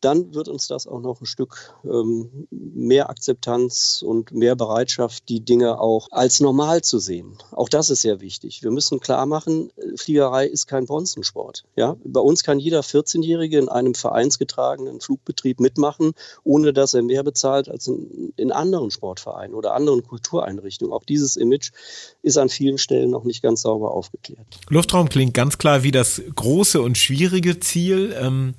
[0.00, 5.40] dann wird uns das auch noch ein Stück ähm, mehr Akzeptanz und mehr Bereitschaft, die
[5.40, 7.36] Dinge auch als normal zu sehen.
[7.50, 8.62] Auch das ist sehr wichtig.
[8.62, 11.64] Wir müssen klar machen, Fliegerei ist kein Bronzensport.
[11.76, 11.96] Ja?
[12.04, 16.12] Bei uns kann jeder 14-Jährige in einem vereinsgetragenen Flugbetrieb mitmachen,
[16.44, 20.92] ohne dass er mehr bezahlt als in, in anderen Sportvereinen oder anderen Kultureinrichtungen.
[20.92, 21.72] Auch dieses Image
[22.22, 24.60] ist an vielen Stellen noch nicht ganz sauber aufgeklärt.
[24.68, 28.16] Luftraum klingt ganz klar wie das große und schwierige Ziel.
[28.20, 28.54] Ähm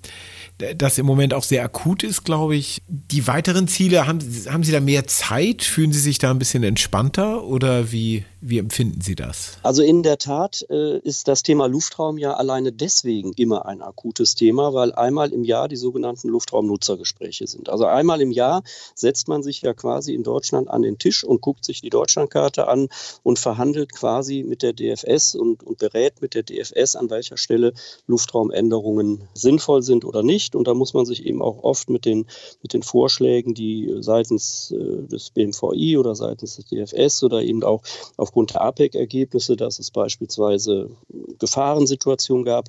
[0.75, 2.81] das im Moment auch sehr akut ist, glaube ich.
[2.87, 5.63] Die weiteren Ziele, haben, haben Sie da mehr Zeit?
[5.63, 9.57] Fühlen Sie sich da ein bisschen entspannter oder wie, wie empfinden Sie das?
[9.63, 14.35] Also in der Tat äh, ist das Thema Luftraum ja alleine deswegen immer ein akutes
[14.35, 17.69] Thema, weil einmal im Jahr die sogenannten Luftraumnutzergespräche sind.
[17.69, 18.63] Also einmal im Jahr
[18.95, 22.67] setzt man sich ja quasi in Deutschland an den Tisch und guckt sich die Deutschlandkarte
[22.67, 22.87] an
[23.23, 27.73] und verhandelt quasi mit der DFS und, und berät mit der DFS, an welcher Stelle
[28.07, 30.55] Luftraumänderungen sinnvoll sind oder nicht.
[30.55, 32.25] Und da muss man sich eben auch oft mit den,
[32.61, 37.81] mit den Vorschlägen, die seitens äh, des BMVI oder seitens des DFS oder eben auch
[38.29, 40.91] aufgrund der APEC-Ergebnisse, dass es beispielsweise
[41.39, 42.65] Gefahrensituationen gab,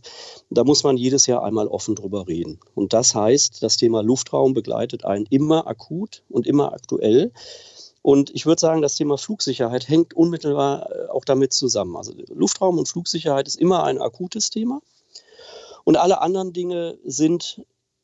[0.49, 2.59] da muss man jedes Jahr einmal offen drüber reden.
[2.75, 7.31] Und das heißt, das Thema Luftraum begleitet einen immer akut und immer aktuell.
[8.01, 11.95] Und ich würde sagen, das Thema Flugsicherheit hängt unmittelbar äh, auch damit zusammen.
[11.95, 14.81] Also Luftraum und Flugsicherheit ist immer ein akutes Thema.
[15.85, 17.61] Und alle anderen Dinge sind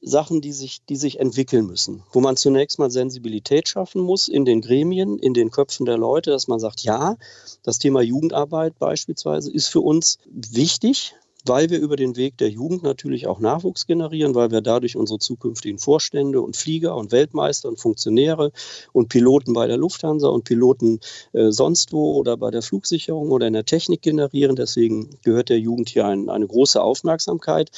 [0.07, 4.45] Sachen, die sich, die sich entwickeln müssen, wo man zunächst mal Sensibilität schaffen muss in
[4.45, 7.17] den Gremien, in den Köpfen der Leute, dass man sagt, ja,
[7.65, 11.15] das Thema Jugendarbeit beispielsweise ist für uns wichtig,
[11.49, 15.19] weil wir über den Weg der Jugend natürlich auch Nachwuchs generieren, weil wir dadurch unsere
[15.19, 18.53] zukünftigen Vorstände und Flieger und Weltmeister und Funktionäre
[18.93, 21.01] und Piloten bei der Lufthansa und Piloten
[21.33, 24.57] äh, sonst wo oder bei der Flugsicherung oder in der Technik generieren.
[24.57, 27.71] Deswegen gehört der Jugend hier ein, eine große Aufmerksamkeit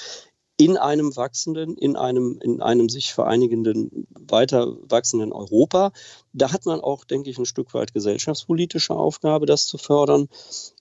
[0.59, 5.93] in einem wachsenden, in einem, in einem sich vereinigenden, weiter wachsenden Europa.
[6.33, 10.29] Da hat man auch, denke ich, ein Stück weit gesellschaftspolitische Aufgabe, das zu fördern.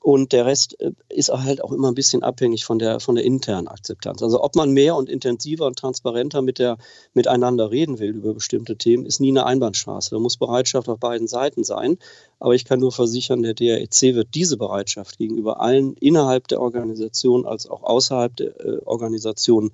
[0.08, 3.26] Und der Rest äh, ist halt auch immer ein bisschen abhängig von der, von der
[3.26, 4.24] internen Akzeptanz.
[4.24, 6.78] Also ob man mehr und intensiver und transparenter mit der,
[7.14, 10.12] miteinander reden will über bestimmte Themen, ist nie eine Einbahnstraße.
[10.12, 11.98] Da muss Bereitschaft auf beiden Seiten sein.
[12.40, 17.46] Aber ich kann nur versichern, der DREC wird diese Bereitschaft gegenüber allen innerhalb der Organisation
[17.46, 19.74] als auch außerhalb der äh, Organisation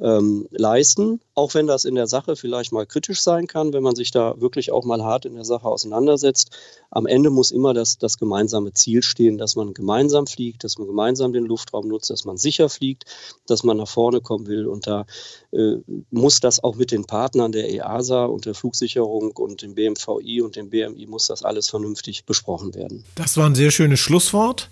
[0.00, 3.94] ähm, leisten, auch wenn das in der Sache vielleicht mal kritisch sein kann, wenn man
[3.94, 6.50] sich da wirklich auch mal hart in der Sache auseinandersetzt.
[6.90, 10.86] Am Ende muss immer das, das gemeinsame Ziel stehen, dass man gemeinsam fliegt, dass man
[10.86, 13.04] gemeinsam den Luftraum nutzt, dass man sicher fliegt,
[13.46, 14.66] dass man nach vorne kommen will.
[14.66, 15.06] Und da
[15.52, 15.76] äh,
[16.10, 20.56] muss das auch mit den Partnern der EASA und der Flugsicherung und dem BMVI und
[20.56, 23.04] dem BMI muss das alles vernünftig besprochen werden.
[23.14, 24.68] Das war ein sehr schönes Schlusswort.